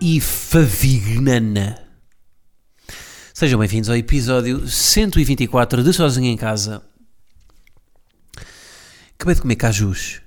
e 0.00 0.20
favignana? 0.20 1.84
Sejam 3.34 3.58
bem-vindos 3.58 3.88
ao 3.88 3.96
episódio 3.96 4.66
124 4.66 5.82
de 5.82 5.92
Sozinho 5.92 6.26
em 6.26 6.36
Casa. 6.36 6.82
Acabei 9.14 9.34
de 9.34 9.40
comer 9.40 9.56
cajus 9.56 10.20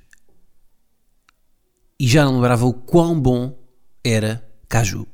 e 2.00 2.08
já 2.08 2.26
não 2.26 2.36
lembrava 2.36 2.66
o 2.66 2.74
quão 2.74 3.20
bom 3.20 3.58
era 4.04 4.46
caju. 4.68 5.06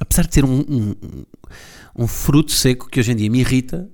Apesar 0.00 0.26
de 0.26 0.34
ser 0.34 0.44
um, 0.44 0.60
um, 0.60 1.24
um- 1.96 2.06
fruto 2.08 2.52
seco 2.52 2.88
que 2.88 3.00
hoje 3.00 3.12
em 3.12 3.16
dia 3.16 3.30
me 3.30 3.40
irrita, 3.40 3.90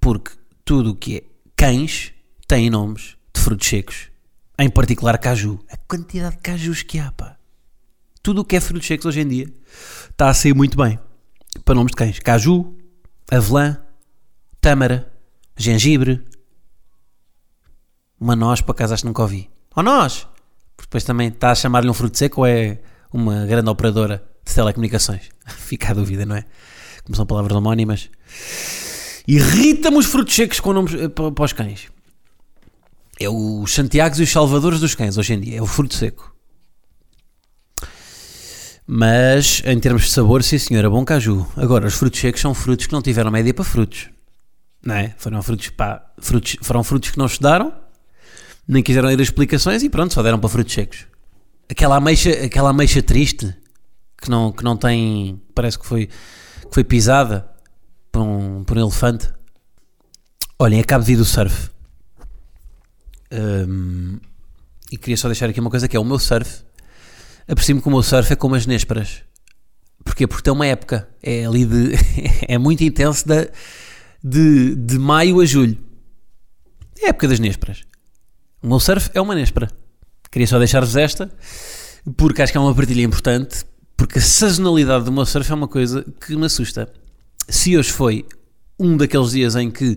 porque 0.00 0.32
tudo 0.64 0.90
o 0.90 0.96
que 0.96 1.16
é 1.18 1.22
cães 1.56 2.12
tem 2.46 2.68
nomes 2.70 3.16
de 3.34 3.40
frutos 3.40 3.66
secos, 3.68 4.10
em 4.58 4.68
particular 4.68 5.16
caju. 5.18 5.58
A 5.70 5.76
quantidade 5.76 6.36
de 6.36 6.42
cajus 6.42 6.82
que 6.82 6.98
há, 6.98 7.10
pá. 7.12 7.37
Tudo 8.28 8.42
o 8.42 8.44
que 8.44 8.56
é 8.56 8.60
frutos 8.60 8.86
secos 8.86 9.06
hoje 9.06 9.20
em 9.20 9.26
dia 9.26 9.50
está 10.10 10.28
a 10.28 10.34
sair 10.34 10.54
muito 10.54 10.76
bem 10.76 10.98
para 11.64 11.74
nomes 11.74 11.92
de 11.92 11.96
cães. 11.96 12.18
Caju, 12.18 12.76
avelã, 13.30 13.78
tâmara, 14.60 15.10
gengibre, 15.56 16.22
uma 18.20 18.36
noz, 18.36 18.60
por 18.60 18.72
acaso 18.72 18.92
acho 18.92 19.02
que 19.02 19.06
nunca 19.06 19.22
ouvi. 19.22 19.48
Ou 19.74 19.82
noz! 19.82 20.26
Porque 20.76 20.88
Depois 20.88 21.04
também 21.04 21.28
está 21.28 21.52
a 21.52 21.54
chamar-lhe 21.54 21.88
um 21.88 21.94
fruto 21.94 22.18
seco 22.18 22.42
ou 22.42 22.46
é 22.46 22.82
uma 23.10 23.46
grande 23.46 23.70
operadora 23.70 24.22
de 24.46 24.54
telecomunicações? 24.54 25.30
Fica 25.48 25.92
a 25.92 25.94
dúvida, 25.94 26.26
não 26.26 26.36
é? 26.36 26.44
Como 27.04 27.16
são 27.16 27.24
palavras 27.24 27.56
homónimas. 27.56 28.10
Irrita-me 29.26 29.96
os 29.96 30.04
frutos 30.04 30.34
secos 30.34 30.60
com 30.60 30.74
nomes 30.74 30.92
eh, 30.92 31.08
pa- 31.08 31.32
para 31.32 31.44
os 31.46 31.54
cães. 31.54 31.88
É 33.18 33.26
os 33.30 33.72
Santiagos 33.72 34.20
e 34.20 34.24
os 34.24 34.30
Salvadores 34.30 34.80
dos 34.80 34.94
cães 34.94 35.16
hoje 35.16 35.32
em 35.32 35.40
dia. 35.40 35.56
É 35.56 35.62
o 35.62 35.66
fruto 35.66 35.94
seco. 35.94 36.34
Mas 38.90 39.60
em 39.66 39.78
termos 39.78 40.04
de 40.04 40.10
sabor, 40.12 40.42
sim 40.42 40.56
senhor, 40.56 40.82
é 40.82 40.88
bom 40.88 41.04
caju. 41.04 41.46
Agora, 41.54 41.86
os 41.86 41.92
frutos 41.92 42.18
secos 42.18 42.40
são 42.40 42.54
frutos 42.54 42.86
que 42.86 42.92
não 42.94 43.02
tiveram 43.02 43.30
média 43.30 43.52
para 43.52 43.62
frutos. 43.62 44.08
Não 44.82 44.94
é? 44.94 45.14
Foram 45.18 45.42
frutos, 45.42 45.68
pá, 45.68 46.10
frutos, 46.18 46.56
foram 46.62 46.82
frutos 46.82 47.10
que 47.10 47.18
não 47.18 47.26
estudaram, 47.26 47.70
nem 48.66 48.82
quiseram 48.82 49.08
ler 49.08 49.20
as 49.20 49.26
explicações 49.26 49.82
e 49.82 49.90
pronto, 49.90 50.14
só 50.14 50.22
deram 50.22 50.40
para 50.40 50.48
frutos 50.48 50.72
secos. 50.72 51.06
Aquela 51.68 51.96
ameixa, 51.96 52.30
aquela 52.30 52.70
ameixa 52.70 53.02
triste 53.02 53.54
que 54.16 54.30
não, 54.30 54.50
que 54.50 54.64
não 54.64 54.74
tem. 54.74 55.38
Parece 55.54 55.78
que 55.78 55.84
foi, 55.84 56.06
que 56.06 56.72
foi 56.72 56.82
pisada 56.82 57.46
por 58.10 58.22
um, 58.22 58.64
por 58.64 58.78
um 58.78 58.80
elefante. 58.80 59.30
Olhem, 60.58 60.80
acabo 60.80 61.04
de 61.04 61.12
vir 61.12 61.18
do 61.18 61.26
surf. 61.26 61.68
Hum, 63.30 64.18
e 64.90 64.96
queria 64.96 65.16
só 65.18 65.28
deixar 65.28 65.50
aqui 65.50 65.60
uma 65.60 65.68
coisa 65.68 65.86
que 65.86 65.94
é 65.94 66.00
o 66.00 66.04
meu 66.04 66.18
surf. 66.18 66.66
Apercebo-me 67.48 67.82
que 67.82 67.88
o 67.88 67.90
meu 67.90 68.02
surf 68.02 68.30
é 68.30 68.36
como 68.36 68.54
as 68.54 68.66
nésperas. 68.66 69.22
Porquê? 70.04 70.26
Porque 70.26 70.42
tem 70.42 70.52
uma 70.52 70.66
época. 70.66 71.08
É 71.22 71.46
ali 71.46 71.64
de. 71.64 71.94
é 72.46 72.58
muito 72.58 72.84
intenso 72.84 73.26
da, 73.26 73.46
de, 74.22 74.74
de 74.74 74.98
maio 74.98 75.40
a 75.40 75.46
julho. 75.46 75.78
É 77.00 77.06
a 77.06 77.08
época 77.08 77.28
das 77.28 77.38
nésperas. 77.40 77.82
O 78.62 78.68
meu 78.68 78.78
surf 78.78 79.10
é 79.14 79.20
uma 79.20 79.34
néspera. 79.34 79.70
Queria 80.30 80.46
só 80.46 80.58
deixar-vos 80.58 80.94
esta, 80.94 81.30
porque 82.16 82.42
acho 82.42 82.52
que 82.52 82.58
é 82.58 82.60
uma 82.60 82.74
partilha 82.74 83.02
importante, 83.02 83.64
porque 83.96 84.18
a 84.18 84.22
sazonalidade 84.22 85.04
do 85.04 85.12
meu 85.12 85.24
surf 85.24 85.50
é 85.50 85.54
uma 85.54 85.68
coisa 85.68 86.04
que 86.20 86.36
me 86.36 86.46
assusta. 86.46 86.92
Se 87.48 87.76
hoje 87.78 87.90
foi 87.90 88.26
um 88.78 88.96
daqueles 88.96 89.30
dias 89.30 89.56
em 89.56 89.70
que 89.70 89.96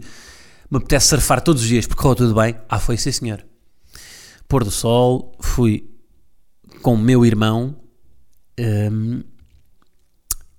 me 0.69 0.77
apetece 0.77 1.07
surfar 1.07 1.41
todos 1.41 1.63
os 1.63 1.67
dias 1.67 1.85
porque 1.85 2.01
correu 2.01 2.15
tudo 2.15 2.33
bem, 2.33 2.55
ah, 2.69 2.79
foi 2.79 2.95
sim 2.95 3.11
senhor. 3.11 3.43
Pôr 4.47 4.63
do 4.63 4.71
sol, 4.71 5.35
fui 5.41 5.90
com 6.81 6.93
o 6.93 6.97
meu 6.97 7.25
irmão 7.25 7.75
hum, 8.59 9.23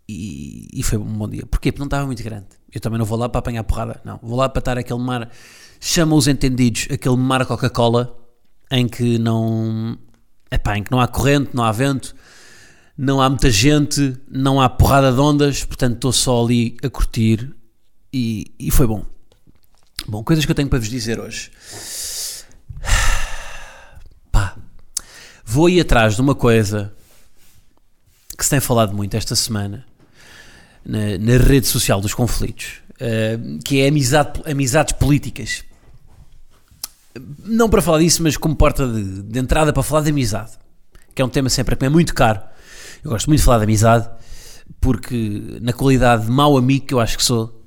e, 0.09 0.69
e 0.73 0.83
foi 0.83 0.99
um 0.99 1.05
bom 1.05 1.29
dia. 1.29 1.47
Porquê? 1.47 1.71
Porque 1.71 1.81
não 1.81 1.87
estava 1.87 2.07
muito 2.07 2.23
grande. 2.23 2.47
Eu 2.73 2.81
também 2.81 2.99
não 2.99 3.07
vou 3.07 3.19
lá 3.19 3.29
para 3.29 3.39
apanhar 3.41 3.65
porrada, 3.65 4.01
não. 4.05 4.19
Vou 4.23 4.39
lá 4.39 4.49
para 4.49 4.61
estar 4.61 4.79
aquele 4.79 5.01
mar, 5.01 5.31
chama 5.81 6.15
os 6.15 6.27
entendidos, 6.27 6.89
aquele 6.91 7.17
mar 7.17 7.45
Coca-Cola 7.47 8.19
em 8.71 8.89
que 8.89 9.19
não, 9.19 9.99
epá, 10.51 10.79
em 10.79 10.83
que 10.83 10.91
não 10.91 11.01
há 11.01 11.07
corrente, 11.07 11.51
não 11.53 11.63
há 11.63 11.71
vento, 11.71 12.15
não 12.97 13.21
há 13.21 13.29
muita 13.29 13.51
gente, 13.51 14.17
não 14.31 14.61
há 14.61 14.69
porrada 14.69 15.13
de 15.13 15.21
ondas, 15.21 15.65
portanto 15.65 15.97
estou 15.97 16.13
só 16.13 16.43
ali 16.43 16.77
a 16.83 16.89
curtir 16.89 17.55
e, 18.13 18.55
e 18.59 18.71
foi 18.71 18.87
bom. 18.87 19.05
Bom, 20.07 20.25
coisas 20.25 20.45
que 20.45 20.51
eu 20.51 20.55
tenho 20.55 20.69
para 20.69 20.79
vos 20.79 20.89
dizer 20.89 21.21
hoje. 21.21 21.51
Vou 25.53 25.69
ir 25.69 25.81
atrás 25.83 26.15
de 26.15 26.21
uma 26.23 26.35
coisa 26.35 26.95
que 28.37 28.43
se 28.43 28.49
tem 28.49 28.59
falado 28.59 28.95
muito 28.95 29.15
esta 29.15 29.37
semana 29.37 29.85
na, 30.85 31.19
na 31.19 31.37
rede 31.37 31.67
social 31.67 32.01
dos 32.01 32.15
conflitos, 32.15 32.81
eh, 32.99 33.39
que 33.63 33.83
é 33.83 33.89
amizade, 33.89 34.41
amizades 34.51 34.95
políticas. 34.95 35.63
Não 37.45 37.69
para 37.69 37.83
falar 37.83 37.99
disso, 37.99 38.23
mas 38.23 38.39
como 38.39 38.57
porta 38.57 38.89
de, 38.89 39.23
de 39.23 39.39
entrada 39.39 39.75
para 39.75 39.83
falar 39.83 40.01
de 40.01 40.09
amizade, 40.09 40.53
que 41.15 41.21
é 41.21 41.25
um 41.25 41.29
tema 41.29 41.51
sempre 41.51 41.77
que 41.77 41.83
me 41.83 41.89
é 41.89 41.91
muito 41.91 42.15
caro. 42.15 42.41
Eu 43.05 43.11
gosto 43.11 43.27
muito 43.27 43.41
de 43.41 43.45
falar 43.45 43.59
de 43.59 43.65
amizade, 43.65 44.09
porque 44.81 45.59
na 45.61 45.75
qualidade 45.75 46.25
de 46.25 46.31
mau 46.31 46.57
amigo 46.57 46.87
que 46.87 46.95
eu 46.95 47.01
acho 47.01 47.19
que 47.19 47.25
sou, 47.25 47.63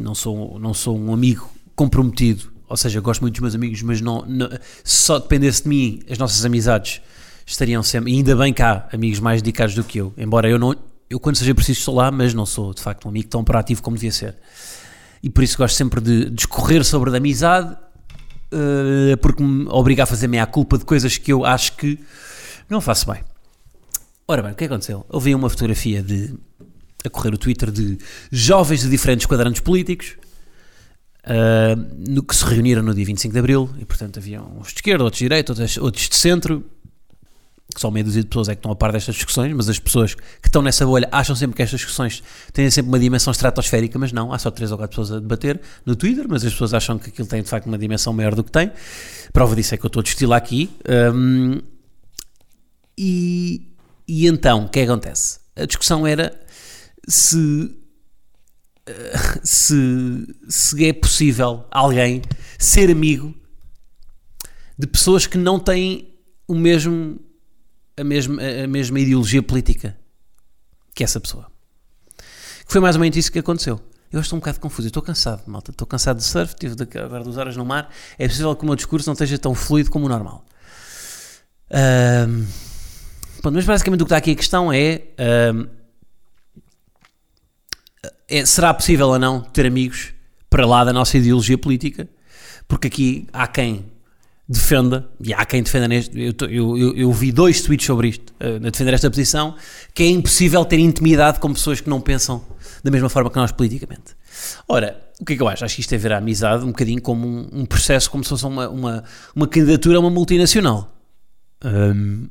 não 0.00 0.14
sou, 0.14 0.58
não 0.58 0.72
sou 0.72 0.98
um 0.98 1.12
amigo 1.12 1.52
comprometido, 1.76 2.49
ou 2.70 2.76
seja, 2.76 3.00
gosto 3.00 3.20
muito 3.20 3.34
dos 3.34 3.40
meus 3.40 3.54
amigos, 3.54 3.82
mas 3.82 4.00
não, 4.00 4.24
não- 4.26 4.48
se 4.84 4.96
só 5.04 5.18
dependesse 5.18 5.64
de 5.64 5.68
mim, 5.68 6.00
as 6.08 6.16
nossas 6.16 6.44
amizades 6.44 7.00
estariam 7.44 7.82
sempre, 7.82 8.12
e 8.12 8.14
ainda 8.16 8.36
bem 8.36 8.52
que 8.54 8.62
há 8.62 8.88
amigos 8.92 9.18
mais 9.18 9.42
dedicados 9.42 9.74
do 9.74 9.82
que 9.84 9.98
eu, 9.98 10.14
embora 10.16 10.48
eu 10.48 10.58
não, 10.58 10.74
eu 11.10 11.18
quando 11.18 11.36
seja 11.36 11.52
preciso 11.54 11.80
estou 11.80 11.96
lá, 11.96 12.10
mas 12.10 12.32
não 12.32 12.46
sou 12.46 12.72
de 12.72 12.80
facto 12.80 13.04
um 13.06 13.08
amigo 13.08 13.28
tão 13.28 13.42
proativo 13.42 13.82
como 13.82 13.96
devia 13.96 14.12
ser. 14.12 14.36
E 15.22 15.28
por 15.28 15.42
isso 15.42 15.58
gosto 15.58 15.74
sempre 15.76 16.00
de 16.00 16.30
discorrer 16.30 16.84
sobre 16.84 17.10
a 17.10 17.16
amizade, 17.16 17.76
eh, 18.52 19.16
porque 19.16 19.42
me 19.42 19.66
obriga 19.68 20.04
a 20.04 20.06
fazer 20.06 20.28
meia 20.28 20.46
culpa 20.46 20.78
de 20.78 20.84
coisas 20.84 21.18
que 21.18 21.32
eu 21.32 21.44
acho 21.44 21.72
que 21.76 21.98
não 22.68 22.80
faço 22.80 23.10
bem. 23.10 23.20
Ora 24.28 24.42
bem, 24.42 24.52
o 24.52 24.54
que 24.54 24.64
aconteceu? 24.64 25.04
Eu 25.12 25.18
vi 25.18 25.34
uma 25.34 25.50
fotografia 25.50 26.02
de 26.02 26.32
a 27.04 27.10
correr 27.10 27.34
o 27.34 27.38
Twitter 27.38 27.70
de 27.70 27.98
jovens 28.30 28.82
de 28.82 28.88
diferentes 28.90 29.26
quadrantes 29.26 29.60
políticos 29.60 30.16
ah, 31.24 31.76
no 31.96 32.22
que 32.22 32.34
se 32.34 32.44
reuniram 32.44 32.82
no 32.82 32.94
dia 32.94 33.04
25 33.04 33.32
de 33.32 33.38
Abril 33.38 33.70
e 33.78 33.84
portanto 33.84 34.18
havia 34.18 34.42
uns 34.42 34.68
de 34.68 34.74
esquerda, 34.74 35.04
outros 35.04 35.18
de 35.18 35.24
direita, 35.24 35.52
outros, 35.52 35.76
outros 35.78 36.08
de 36.08 36.16
centro 36.16 36.64
que 37.74 37.80
só 37.80 37.90
meia 37.90 38.04
dúzia 38.04 38.22
de 38.22 38.28
pessoas 38.28 38.48
é 38.48 38.54
que 38.54 38.58
estão 38.58 38.72
a 38.72 38.76
par 38.76 38.92
destas 38.92 39.14
discussões, 39.14 39.52
mas 39.52 39.68
as 39.68 39.78
pessoas 39.78 40.14
que 40.14 40.48
estão 40.48 40.60
nessa 40.60 40.84
bolha 40.84 41.08
acham 41.12 41.36
sempre 41.36 41.56
que 41.56 41.62
estas 41.62 41.80
discussões 41.80 42.22
têm 42.52 42.68
sempre 42.70 42.88
uma 42.88 42.98
dimensão 42.98 43.30
estratosférica, 43.30 43.98
mas 43.98 44.12
não, 44.12 44.32
há 44.32 44.38
só 44.38 44.50
três 44.50 44.72
ou 44.72 44.78
quatro 44.78 44.96
pessoas 44.96 45.16
a 45.16 45.20
debater 45.20 45.60
no 45.86 45.94
Twitter, 45.94 46.26
mas 46.28 46.44
as 46.44 46.52
pessoas 46.52 46.74
acham 46.74 46.98
que 46.98 47.10
aquilo 47.10 47.28
tem 47.28 47.42
de 47.42 47.48
facto 47.48 47.66
uma 47.66 47.78
dimensão 47.78 48.12
maior 48.12 48.34
do 48.34 48.42
que 48.42 48.50
tem. 48.50 48.72
Prova 49.32 49.54
disso 49.54 49.74
é 49.74 49.78
que 49.78 49.84
eu 49.84 49.88
estou 49.88 50.02
a 50.02 50.28
lá 50.28 50.36
aqui. 50.36 50.68
Ahm, 50.88 51.60
e, 52.98 53.68
e 54.06 54.26
então, 54.26 54.64
o 54.64 54.68
que 54.68 54.80
é 54.80 54.84
que 54.84 54.90
acontece? 54.90 55.38
A 55.54 55.64
discussão 55.64 56.06
era 56.06 56.38
se, 57.06 57.79
se, 59.42 60.26
se 60.48 60.86
é 60.86 60.92
possível 60.92 61.64
alguém 61.70 62.22
ser 62.58 62.90
amigo 62.90 63.34
de 64.78 64.86
pessoas 64.86 65.26
que 65.26 65.36
não 65.36 65.58
têm 65.58 66.14
o 66.48 66.54
mesmo, 66.54 67.20
a, 67.96 68.04
mesma, 68.04 68.42
a 68.64 68.66
mesma 68.66 69.00
ideologia 69.00 69.42
política 69.42 69.96
que 70.94 71.04
essa 71.04 71.20
pessoa. 71.20 71.50
Que 72.66 72.72
foi 72.72 72.80
mais 72.80 72.96
ou 72.96 73.00
menos 73.00 73.16
isso 73.16 73.30
que 73.30 73.38
aconteceu. 73.38 73.80
Eu 74.12 74.20
estou 74.20 74.36
um 74.36 74.40
bocado 74.40 74.58
confuso, 74.58 74.88
estou 74.88 75.02
cansado, 75.02 75.42
malta. 75.46 75.70
Estou 75.70 75.86
cansado 75.86 76.16
de 76.16 76.24
surf, 76.24 76.56
tive 76.56 76.74
de, 76.74 76.98
agora 76.98 77.22
duas 77.22 77.36
horas 77.36 77.56
no 77.56 77.64
mar. 77.64 77.90
É 78.18 78.26
possível 78.26 78.54
que 78.56 78.62
o 78.62 78.66
meu 78.66 78.74
discurso 78.74 79.08
não 79.08 79.12
esteja 79.12 79.38
tão 79.38 79.54
fluido 79.54 79.90
como 79.90 80.06
o 80.06 80.08
normal. 80.08 80.44
Ahm, 81.70 82.44
pronto, 83.40 83.54
mas 83.54 83.64
basicamente 83.64 84.02
o 84.02 84.04
que 84.04 84.08
está 84.08 84.16
aqui 84.16 84.32
a 84.32 84.34
questão 84.34 84.72
é, 84.72 85.02
ahm, 85.16 85.68
é, 88.28 88.44
será 88.44 88.72
possível 88.72 89.08
ou 89.08 89.18
não 89.18 89.40
ter 89.40 89.66
amigos 89.66 90.12
para 90.48 90.66
lá 90.66 90.84
da 90.84 90.92
nossa 90.92 91.18
ideologia 91.18 91.58
política? 91.58 92.08
Porque 92.66 92.86
aqui 92.86 93.26
há 93.32 93.46
quem 93.46 93.84
defenda, 94.48 95.08
e 95.20 95.32
há 95.32 95.44
quem 95.44 95.62
defenda 95.62 95.86
neste, 95.86 96.18
eu, 96.18 96.34
eu, 96.48 96.78
eu, 96.78 96.96
eu 96.96 97.12
vi 97.12 97.30
dois 97.30 97.62
tweets 97.62 97.86
sobre 97.86 98.08
isto, 98.08 98.32
eh, 98.40 98.56
a 98.56 98.70
defender 98.70 98.94
esta 98.94 99.08
posição, 99.08 99.54
que 99.94 100.02
é 100.02 100.08
impossível 100.08 100.64
ter 100.64 100.78
intimidade 100.78 101.38
com 101.38 101.52
pessoas 101.52 101.80
que 101.80 101.88
não 101.88 102.00
pensam 102.00 102.44
da 102.82 102.90
mesma 102.90 103.08
forma 103.08 103.30
que 103.30 103.36
nós 103.36 103.52
politicamente. 103.52 104.16
Ora, 104.66 105.00
o 105.20 105.24
que 105.24 105.34
é 105.34 105.36
que 105.36 105.42
eu 105.42 105.48
acho? 105.48 105.64
Acho 105.64 105.76
que 105.76 105.80
isto 105.82 105.94
é 105.94 105.98
ver 105.98 106.12
a 106.12 106.18
amizade 106.18 106.64
um 106.64 106.68
bocadinho 106.68 107.00
como 107.00 107.26
um, 107.26 107.48
um 107.52 107.66
processo, 107.66 108.10
como 108.10 108.24
se 108.24 108.30
fosse 108.30 108.44
uma, 108.44 108.68
uma, 108.68 109.04
uma 109.36 109.46
candidatura 109.46 109.98
a 109.98 110.00
uma 110.00 110.10
multinacional. 110.10 110.92
Hum, 111.64 112.28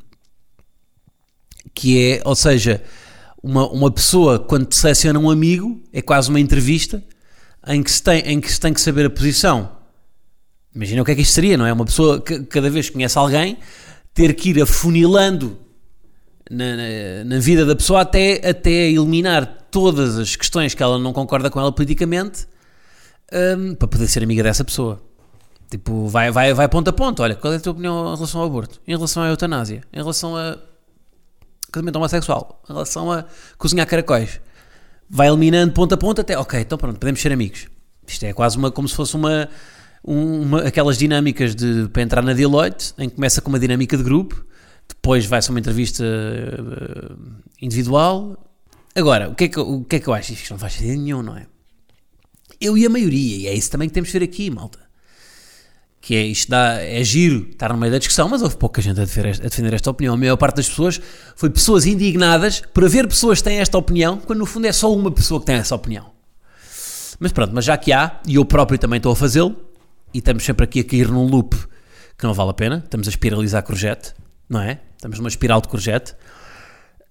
que 1.74 2.14
é, 2.14 2.22
ou 2.26 2.36
seja, 2.36 2.82
uma, 3.42 3.68
uma 3.70 3.92
pessoa 3.92 4.40
quando 4.40 4.72
seleciona 4.74 5.20
um 5.20 5.30
amigo, 5.30 5.82
é 5.94 6.02
quase 6.02 6.30
uma 6.30 6.40
entrevista 6.40 7.04
em 7.68 7.82
que 7.82 7.92
se 7.92 8.02
tem, 8.02 8.22
em 8.22 8.40
que, 8.40 8.52
se 8.52 8.60
tem 8.60 8.74
que 8.74 8.82
saber 8.82 9.06
a 9.06 9.10
posição. 9.10 9.72
Imagina 10.74 11.02
o 11.02 11.06
que 11.06 11.12
é 11.12 11.16
que 11.16 11.22
isto 11.22 11.34
seria, 11.34 11.58
não 11.58 11.66
é? 11.66 11.74
Uma 11.74 11.86
pessoa 11.86 12.22
que 12.22 12.44
cada 12.44 12.70
vez 12.70 12.88
que 12.88 12.94
conhece 12.94 13.18
alguém 13.18 13.58
ter 14.14 14.34
que 14.34 14.50
ir 14.50 14.62
afunilando 14.62 15.58
na, 16.50 16.76
na, 16.76 17.24
na 17.26 17.40
vida 17.40 17.66
da 17.66 17.76
pessoa 17.76 18.02
até, 18.02 18.48
até 18.48 18.90
eliminar 18.90 19.68
todas 19.72 20.18
as 20.18 20.36
questões 20.36 20.74
que 20.74 20.82
ela 20.82 20.98
não 20.98 21.14
concorda 21.14 21.50
com 21.50 21.60
ela 21.60 21.72
politicamente 21.72 22.48
hum, 23.32 23.76
para 23.76 23.88
poder 23.88 24.08
ser 24.08 24.24
amiga 24.24 24.44
dessa 24.44 24.64
pessoa. 24.66 25.02
Tipo, 25.70 26.08
vai, 26.08 26.32
vai, 26.32 26.54
vai 26.54 26.68
ponto 26.68 26.90
a 26.90 26.94
ponto. 26.94 27.22
Olha, 27.22 27.36
qual 27.36 27.54
é 27.54 27.58
a 27.58 27.60
tua 27.60 27.74
opinião 27.74 28.14
em 28.14 28.16
relação 28.16 28.42
ao 28.42 28.48
aborto? 28.48 28.82
Em 28.88 28.92
relação 28.92 29.22
à 29.22 29.28
eutanásia? 29.28 29.84
Em 29.94 29.98
relação 29.98 30.36
a 30.36 30.58
casamento 31.72 31.96
homossexual? 31.98 32.62
Em 32.70 32.74
relação 32.74 33.12
a 33.12 33.26
cozinhar 33.58 33.88
caracóis? 33.88 34.40
Vai 35.10 35.28
eliminando 35.28 35.74
ponto 35.74 35.94
a 35.94 35.98
ponto 35.98 36.22
até, 36.22 36.38
ok, 36.38 36.60
então 36.62 36.78
pronto, 36.78 37.00
podemos 37.00 37.20
ser 37.22 37.32
amigos. 37.32 37.68
Isto 38.08 38.26
é 38.26 38.34
quase 38.34 38.58
uma, 38.58 38.72
como 38.72 38.88
se 38.88 38.96
fosse 38.96 39.16
uma, 39.16 39.50
um- 40.06 40.42
uma 40.42 40.62
aquelas 40.62 40.98
dinâmicas 40.98 41.56
de, 41.56 41.88
para 41.92 42.02
entrar 42.02 42.22
na 42.22 42.34
Deloitte, 42.34 42.94
em 42.98 43.10
que 43.10 43.16
começa 43.16 43.42
com 43.42 43.50
uma 43.50 43.60
dinâmica 43.60 43.98
de 43.98 44.04
grupo, 44.04 44.46
depois 44.88 45.26
vai-se 45.26 45.50
uma 45.50 45.60
entrevista 45.60 46.04
eh, 46.04 47.16
individual. 47.62 48.38
Agora, 48.96 49.30
o 49.30 49.36
que, 49.36 49.44
é 49.46 49.48
que, 49.48 49.60
o 49.60 49.84
que 49.84 49.96
é 49.98 50.00
que 50.00 50.08
eu 50.08 50.14
acho? 50.14 50.34
Isto 50.34 50.52
não 50.52 50.60
faz 50.60 50.74
sentido 50.74 51.00
nenhum, 51.02 51.22
não 51.22 51.38
é? 51.38 51.46
Eu 52.60 52.78
e 52.78 52.86
a 52.86 52.90
maioria, 52.90 53.38
e 53.38 53.48
é 53.48 53.54
isso 53.54 53.70
também 53.72 53.88
que 53.88 53.94
temos 53.94 54.10
de 54.12 54.18
ver 54.20 54.26
aqui, 54.26 54.50
malta. 54.50 54.80
Que 56.02 56.16
é 56.16 56.24
isto 56.24 56.50
dá, 56.50 56.82
é 56.82 57.04
giro 57.04 57.50
estar 57.52 57.74
no 57.74 57.78
meio 57.78 57.92
da 57.92 57.98
discussão, 57.98 58.30
mas 58.30 58.42
houve 58.42 58.56
pouca 58.56 58.82
gente 58.82 59.00
a 59.02 59.04
defender, 59.06 59.30
esta- 59.30 59.46
a 59.46 59.50
defender 59.50 59.74
esta 59.74 59.90
opinião. 59.92 60.14
A 60.14 60.18
maior 60.18 60.38
parte 60.38 60.56
das 60.58 60.70
pessoas 60.70 61.00
foi 61.36 61.50
pessoas 61.50 61.86
indignadas 61.86 62.62
por 62.74 62.86
haver 62.86 63.08
pessoas 63.08 63.40
que 63.40 63.44
têm 63.44 63.60
esta 63.60 63.78
opinião, 63.78 64.18
quando 64.18 64.40
no 64.40 64.46
fundo 64.46 64.66
é 64.66 64.72
só 64.72 64.94
uma 64.94 65.12
pessoa 65.12 65.40
que 65.42 65.46
tem 65.48 65.56
essa 65.56 65.76
opinião. 65.76 66.12
Mas 67.20 67.34
pronto, 67.34 67.52
mas 67.54 67.66
já 67.66 67.78
que 67.78 67.92
há, 67.92 68.20
e 68.26 68.36
eu 68.36 68.46
próprio 68.46 68.80
também 68.80 68.96
estou 68.98 69.12
a 69.12 69.16
fazê-lo, 69.16 69.56
e 70.14 70.20
estamos 70.20 70.44
sempre 70.44 70.64
aqui 70.64 70.80
a 70.80 70.84
cair 70.86 71.10
num 71.10 71.26
loop 71.28 71.54
que 72.18 72.26
não 72.26 72.34
vale 72.34 72.52
a 72.52 72.54
pena, 72.54 72.82
estamos 72.84 73.08
a 73.08 73.10
espiralizar 73.10 73.62
courgette, 73.64 74.14
não 74.50 74.62
é? 74.62 74.80
Estamos 74.96 75.18
numa 75.20 75.30
espiral 75.30 75.60
de 75.62 75.68
courgette. 75.68 76.16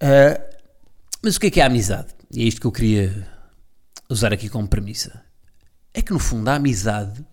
Ah, 0.01 0.39
mas 1.23 1.35
o 1.35 1.39
que 1.39 1.47
é 1.47 1.51
que 1.51 1.59
é 1.59 1.63
a 1.63 1.67
amizade? 1.67 2.07
E 2.31 2.41
é 2.43 2.45
isto 2.45 2.59
que 2.59 2.65
eu 2.67 2.71
queria 2.71 3.27
usar 4.09 4.33
aqui 4.33 4.49
como 4.49 4.67
premissa. 4.67 5.21
É 5.93 6.01
que 6.01 6.11
no 6.11 6.19
fundo 6.19 6.47
a 6.49 6.55
amizade, 6.55 7.23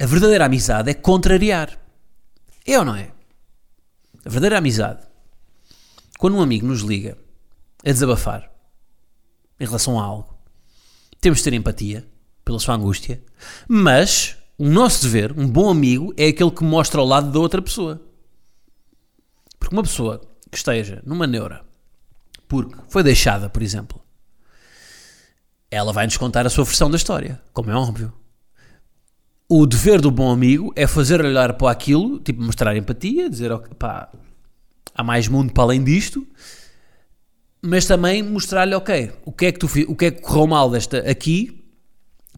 a 0.00 0.06
verdadeira 0.06 0.44
amizade 0.44 0.90
é 0.90 0.94
contrariar. 0.94 1.78
É 2.64 2.78
ou 2.78 2.84
não 2.84 2.94
é? 2.94 3.10
A 4.24 4.28
verdadeira 4.28 4.58
amizade, 4.58 5.06
quando 6.18 6.36
um 6.36 6.42
amigo 6.42 6.66
nos 6.66 6.80
liga 6.80 7.16
a 7.84 7.90
desabafar 7.90 8.50
em 9.58 9.64
relação 9.64 9.98
a 9.98 10.04
algo, 10.04 10.38
temos 11.20 11.38
de 11.38 11.44
ter 11.44 11.52
empatia 11.54 12.06
pela 12.44 12.58
sua 12.58 12.74
angústia, 12.74 13.22
mas 13.66 14.36
o 14.56 14.68
nosso 14.68 15.02
dever, 15.02 15.32
um 15.38 15.48
bom 15.48 15.68
amigo, 15.70 16.12
é 16.16 16.28
aquele 16.28 16.50
que 16.50 16.64
mostra 16.64 17.00
ao 17.00 17.06
lado 17.06 17.30
da 17.30 17.38
outra 17.38 17.62
pessoa. 17.62 18.00
Porque 19.58 19.74
uma 19.74 19.82
pessoa 19.82 20.20
que 20.50 20.56
esteja 20.56 21.02
numa 21.04 21.26
neura, 21.26 21.64
porque 22.46 22.74
foi 22.88 23.02
deixada, 23.02 23.48
por 23.50 23.62
exemplo, 23.62 24.00
ela 25.70 25.92
vai 25.92 26.06
nos 26.06 26.16
contar 26.16 26.46
a 26.46 26.50
sua 26.50 26.64
versão 26.64 26.90
da 26.90 26.96
história, 26.96 27.40
como 27.52 27.70
é 27.70 27.74
óbvio. 27.74 28.12
O 29.48 29.66
dever 29.66 30.00
do 30.00 30.10
bom 30.10 30.30
amigo 30.30 30.72
é 30.76 30.86
fazer 30.86 31.24
olhar 31.24 31.54
para 31.54 31.70
aquilo, 31.70 32.18
tipo 32.20 32.42
mostrar 32.42 32.76
empatia, 32.76 33.30
dizer, 33.30 33.56
pá, 33.78 34.10
há 34.94 35.02
mais 35.02 35.26
mundo 35.26 35.52
para 35.54 35.62
além 35.64 35.82
disto, 35.82 36.26
mas 37.62 37.86
também 37.86 38.22
mostrar-lhe, 38.22 38.74
ok, 38.74 39.10
o 39.24 39.32
que 39.32 39.46
é 39.46 39.52
que 39.52 39.58
tu 39.58 39.66
o 39.88 39.96
que 39.96 40.04
é 40.06 40.10
que 40.10 40.20
correu 40.20 40.46
mal 40.46 40.70
desta 40.70 40.98
aqui 40.98 41.64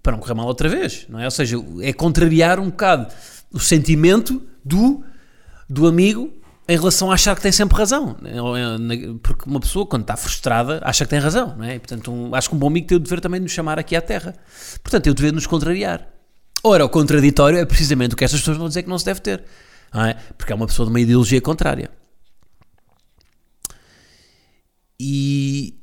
para 0.03 0.13
não 0.13 0.21
correr 0.21 0.35
mal 0.35 0.47
outra 0.47 0.69
vez, 0.69 1.05
não 1.09 1.19
é? 1.19 1.25
Ou 1.25 1.31
seja, 1.31 1.57
é 1.83 1.93
contrariar 1.93 2.61
um 2.61 2.71
bocado 2.71 3.13
o 3.53 3.59
sentimento 3.59 4.41
do, 4.65 5.03
do 5.69 5.89
amigo 5.89 6.33
em 6.69 6.77
relação 6.79 7.11
a 7.11 7.15
achar 7.15 7.35
que 7.35 7.43
tem 7.43 7.51
sempre 7.51 7.77
razão, 7.77 8.17
né? 8.23 8.31
É, 8.35 9.15
porque 9.21 9.51
uma 9.51 9.59
pessoa 9.59 9.85
quando 9.85 10.03
está 10.03 10.17
frustrada 10.17 10.81
acha 10.85 11.05
que 11.05 11.11
tem 11.11 11.19
razão, 11.19 11.57
não 11.57 11.65
é? 11.65 11.75
E, 11.75 11.79
portanto, 11.81 12.13
um- 12.13 12.33
acho 12.37 12.49
que 12.49 12.55
um 12.55 12.59
bom 12.59 12.69
amigo 12.69 12.87
tem 12.87 12.97
o 12.97 13.01
dever 13.01 13.21
também 13.21 13.41
de 13.41 13.45
nos 13.45 13.53
chamar 13.53 13.81
aqui 13.81 13.97
à 13.97 14.01
terra. 14.01 14.33
Portanto, 14.81 15.03
tem 15.03 15.11
o 15.11 15.15
dever 15.15 15.33
de 15.33 15.35
nos 15.35 15.47
contrariar. 15.49 16.07
Ora, 16.63 16.85
o 16.85 16.89
contraditório 16.89 17.59
é 17.59 17.65
precisamente 17.65 18.15
o 18.15 18.17
que 18.17 18.25
estas 18.25 18.41
pessoas 18.41 18.59
vão 18.59 18.69
dizer 18.69 18.83
que 18.83 18.89
não 18.89 18.99
se 18.99 19.05
deve 19.05 19.21
ter, 19.21 19.45
é? 19.95 20.15
Porque 20.37 20.53
é 20.53 20.57
uma 20.57 20.67
pessoa 20.67 20.87
de 20.87 20.91
uma 20.91 21.01
ideologia 21.01 21.41
contrária. 21.41 21.91
E 24.99 25.75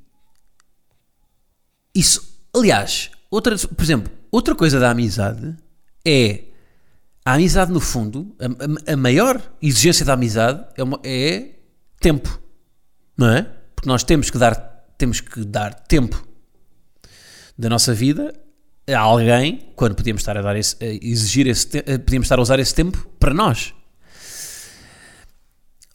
isso, 1.96 2.40
aliás, 2.56 3.10
outra, 3.32 3.56
por 3.58 3.84
exemplo, 3.84 4.12
outra 4.32 4.54
coisa 4.56 4.80
da 4.80 4.92
amizade 4.92 5.56
é 6.06 6.44
a 7.26 7.34
amizade 7.34 7.72
no 7.72 7.80
fundo, 7.80 8.36
a, 8.40 8.46
a- 8.92 8.94
a 8.94 8.98
maior 8.98 9.42
exigência 9.62 10.06
da 10.06 10.14
amizade 10.14 10.64
é, 10.78 10.84
uma- 10.84 11.00
é 11.04 11.56
tempo, 12.00 12.40
não 13.18 13.30
é? 13.30 13.42
Porque 13.76 13.90
nós 13.90 14.04
temos 14.04 14.30
que 14.30 14.38
dar, 14.38 14.56
temos 14.98 15.20
que 15.20 15.44
dar 15.44 15.74
tempo 15.74 16.26
da 17.58 17.68
nossa 17.70 17.94
vida 17.94 18.32
a 18.90 19.00
alguém 19.00 19.72
quando 19.76 19.96
podíamos 19.96 20.22
estar 20.22 20.38
a 20.38 20.42
dar 20.42 20.56
esse, 20.56 20.76
a 20.82 20.86
exigir 20.88 21.48
esse, 21.48 21.68
podíamos 22.06 22.26
estar 22.26 22.40
a 22.40 22.42
usar 22.42 22.60
esse 22.60 22.74
tempo 22.74 23.08
para 23.20 23.34
nós. 23.34 23.74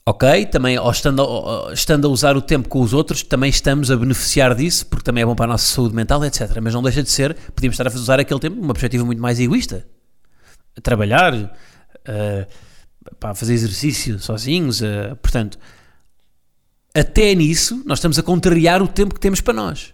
Ok, 0.05 0.45
também 0.47 0.77
estando, 0.91 1.23
a- 1.23 1.73
estando 1.73 2.07
a 2.07 2.09
usar 2.11 2.35
o 2.35 2.41
tempo 2.41 2.67
com 2.67 2.81
os 2.81 2.91
outros, 2.93 3.23
também 3.23 3.49
estamos 3.49 3.89
a 3.89 3.95
beneficiar 3.95 4.53
disso, 4.53 4.85
porque 4.87 5.03
também 5.05 5.21
é 5.23 5.25
bom 5.25 5.33
para 5.33 5.45
a 5.45 5.47
nossa 5.47 5.65
saúde 5.73 5.95
mental, 5.95 6.23
etc. 6.25 6.59
Mas 6.61 6.73
não 6.73 6.83
deixa 6.83 7.01
de 7.01 7.09
ser, 7.09 7.33
podíamos 7.55 7.75
estar 7.79 7.87
a 7.87 7.95
usar 7.95 8.19
aquele 8.19 8.39
tempo 8.39 8.55
de 8.57 8.61
uma 8.61 8.73
perspectiva 8.73 9.05
muito 9.05 9.21
mais 9.21 9.39
egoísta. 9.39 9.87
A 10.77 10.81
trabalhar, 10.81 11.33
a, 12.05 12.47
pá, 13.17 13.29
a 13.29 13.35
fazer 13.35 13.53
exercício 13.53 14.19
sozinhos, 14.19 14.81
portanto, 15.21 15.57
até 16.93 17.33
nisso 17.33 17.81
nós 17.85 17.99
estamos 17.99 18.19
a 18.19 18.23
contrariar 18.23 18.81
o 18.81 18.87
tempo 18.89 19.15
que 19.15 19.21
temos 19.21 19.39
para 19.39 19.53
nós. 19.53 19.93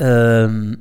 Ahm, 0.00 0.76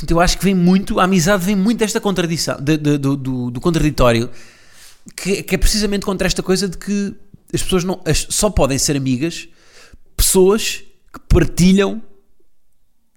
portanto, 0.00 0.10
eu 0.12 0.20
acho 0.20 0.38
que 0.38 0.44
vem 0.44 0.54
muito, 0.54 0.98
a 0.98 1.04
amizade 1.04 1.44
vem 1.44 1.54
muito 1.56 1.78
desta 1.78 2.00
contradição, 2.00 2.56
de- 2.60 2.76
de- 2.76 2.98
do, 2.98 3.16
do- 3.16 3.50
do 3.50 3.60
contraditório, 3.60 4.30
que, 5.16 5.42
que 5.42 5.54
é 5.54 5.58
precisamente 5.58 6.04
contra 6.06 6.26
esta 6.26 6.42
coisa 6.42 6.68
de 6.68 6.76
que 6.78 7.14
as 7.52 7.62
pessoas 7.62 7.84
não, 7.84 8.00
as- 8.06 8.26
só 8.30 8.48
podem 8.50 8.78
ser 8.78 8.96
amigas 8.96 9.48
pessoas 10.16 10.82
que 11.12 11.20
partilham, 11.28 12.02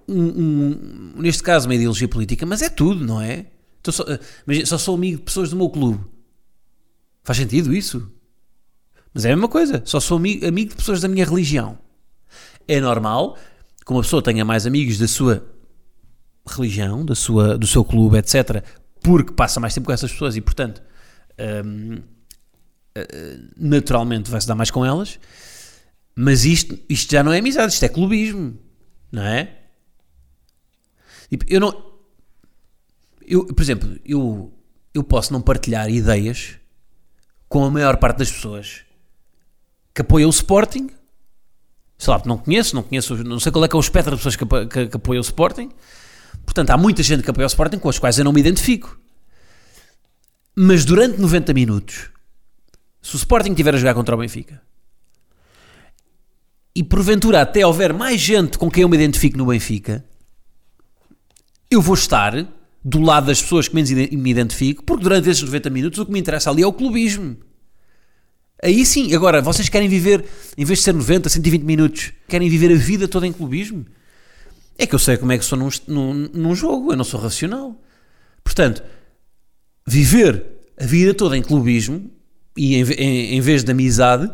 um- 0.08 0.22
um- 0.44 1.14
neste 1.22 1.42
caso, 1.44 1.68
uma 1.68 1.76
ideologia 1.76 2.08
política, 2.08 2.46
mas 2.46 2.62
é 2.62 2.70
tudo, 2.70 3.06
não 3.06 3.22
é? 3.22 3.46
Então, 3.80 3.94
só, 3.94 4.06
imagina, 4.46 4.66
só 4.66 4.78
sou 4.78 4.96
amigo 4.96 5.18
de 5.18 5.24
pessoas 5.24 5.50
do 5.50 5.56
meu 5.56 5.70
clube. 5.70 6.04
Faz 7.24 7.38
sentido 7.38 7.74
isso? 7.74 8.10
Mas 9.14 9.26
é 9.26 9.32
a 9.32 9.36
mesma 9.36 9.48
coisa, 9.48 9.82
só 9.86 10.00
sou 10.00 10.18
amigo, 10.18 10.46
amigo 10.46 10.72
de 10.72 10.76
pessoas 10.76 11.00
da 11.02 11.08
minha 11.08 11.26
religião. 11.26 11.78
É 12.68 12.80
normal 12.80 13.38
que 13.86 13.92
uma 13.92 14.02
pessoa 14.02 14.22
tenha 14.22 14.44
mais 14.44 14.66
amigos 14.66 14.98
da 14.98 15.08
sua 15.08 15.46
religião, 16.46 17.06
da 17.06 17.16
sua, 17.16 17.58
do 17.58 17.68
seu 17.68 17.84
clube, 17.84 18.18
etc., 18.18 18.64
porque 19.02 19.34
passa 19.34 19.60
mais 19.60 19.74
tempo 19.74 19.88
com 19.88 19.92
essas 19.92 20.12
pessoas 20.12 20.36
e, 20.36 20.42
portanto, 20.42 20.82
hum, 21.66 22.02
eh, 22.96 23.40
naturalmente 23.58 24.30
vai-se 24.30 24.48
dar 24.48 24.56
mais 24.56 24.72
com 24.72 24.86
elas. 24.86 25.20
Mas 26.16 26.46
isto, 26.46 26.78
isto 26.88 27.12
já 27.12 27.24
não 27.24 27.34
é 27.34 27.40
amizade, 27.40 27.74
isto 27.74 27.84
é 27.84 27.90
clubismo, 27.90 28.58
não 29.12 29.24
é? 29.24 29.58
Tipo, 31.30 31.46
eu 31.48 31.60
não. 31.60 31.94
Eu, 33.26 33.46
por 33.48 33.62
exemplo, 33.62 34.00
eu, 34.06 34.54
eu 34.94 35.04
posso 35.04 35.34
não 35.34 35.42
partilhar 35.42 35.90
ideias 35.90 36.60
com 37.50 37.66
a 37.66 37.72
maior 37.72 37.98
parte 37.98 38.18
das 38.18 38.32
pessoas 38.32 38.82
que 39.94 40.02
apoiam 40.02 40.28
o 40.28 40.32
Sporting. 40.32 40.90
Sei 41.98 42.14
lá, 42.14 42.22
não 42.26 42.38
conheço, 42.38 42.76
não 42.76 42.84
conheço, 42.84 43.16
não 43.24 43.40
sei 43.40 43.52
qual 43.52 43.66
é 43.66 43.68
que 43.68 43.76
é 43.76 43.78
o 43.78 43.80
espectro 43.80 44.12
de 44.12 44.18
pessoas 44.18 44.36
que, 44.36 44.46
que, 44.68 44.88
que 44.88 44.98
apoiam 44.98 45.22
o 45.22 45.26
Sporting. 45.26 45.72
Portanto, 46.46 46.70
há 46.70 46.78
muita 46.78 47.02
gente 47.04 47.24
que 47.24 47.30
apoia 47.30 47.46
o 47.46 47.48
Sporting 47.48 47.80
com 47.80 47.90
as 47.90 48.00
quais 48.00 48.18
eu 48.18 48.24
não 48.26 48.34
me 48.34 48.40
identifico. 48.40 49.00
Mas 50.56 50.86
durante 50.86 51.20
90 51.20 51.54
minutos, 51.54 52.10
se 53.02 53.16
o 53.16 53.18
Sporting 53.18 53.52
estiver 53.52 53.74
a 53.74 53.78
jogar 53.78 53.94
contra 53.94 54.16
o 54.16 54.18
Benfica 54.18 54.62
e 56.76 56.84
porventura 56.84 57.42
até 57.42 57.66
houver 57.66 57.94
mais 57.94 58.20
gente 58.20 58.58
com 58.58 58.70
quem 58.70 58.84
eu 58.84 58.90
me 58.90 58.96
identifico 58.96 59.38
no 59.38 59.48
Benfica, 59.48 60.06
eu 61.70 61.82
vou 61.82 61.96
estar 61.96 62.48
do 62.84 63.02
lado 63.02 63.28
das 63.28 63.42
pessoas 63.42 63.68
que 63.68 63.76
menos 63.76 63.90
me 63.90 64.30
identifico, 64.30 64.84
porque 64.84 65.04
durante 65.04 65.30
esses 65.30 65.42
90 65.42 65.70
minutos 65.70 66.00
o 66.00 66.06
que 66.06 66.12
me 66.12 66.20
interessa 66.20 66.50
ali 66.50 66.62
é 66.62 66.68
o 66.68 66.74
clubismo. 66.74 67.38
Aí 68.62 68.86
sim, 68.86 69.14
agora, 69.14 69.42
vocês 69.42 69.68
querem 69.70 69.90
viver, 69.90 70.24
em 70.58 70.64
vez 70.64 70.80
de 70.80 70.86
ser 70.86 70.94
90, 70.94 71.30
120 71.30 71.64
minutos, 71.64 72.14
querem 72.28 72.50
viver 72.50 72.72
a 72.72 72.78
vida 72.78 73.08
toda 73.08 73.28
em 73.28 73.34
clubismo? 73.34 73.86
É 74.78 74.88
que 74.88 74.96
eu 74.96 75.00
sei 75.00 75.18
como 75.18 75.32
é 75.32 75.38
que 75.38 75.46
sou 75.46 75.58
num, 75.58 75.70
num, 75.88 76.14
num 76.34 76.56
jogo, 76.56 76.92
eu 76.92 76.98
não 76.98 77.04
sou 77.04 77.20
racional. 77.20 77.80
Portanto, 78.44 78.84
viver 79.86 80.46
a 80.80 80.86
vida 80.86 81.14
toda 81.14 81.38
em 81.38 81.42
clubismo 81.42 82.12
e 82.58 82.76
em, 82.76 82.84
em, 82.94 83.36
em 83.36 83.42
vez 83.42 83.64
de 83.64 83.72
amizade, 83.72 84.32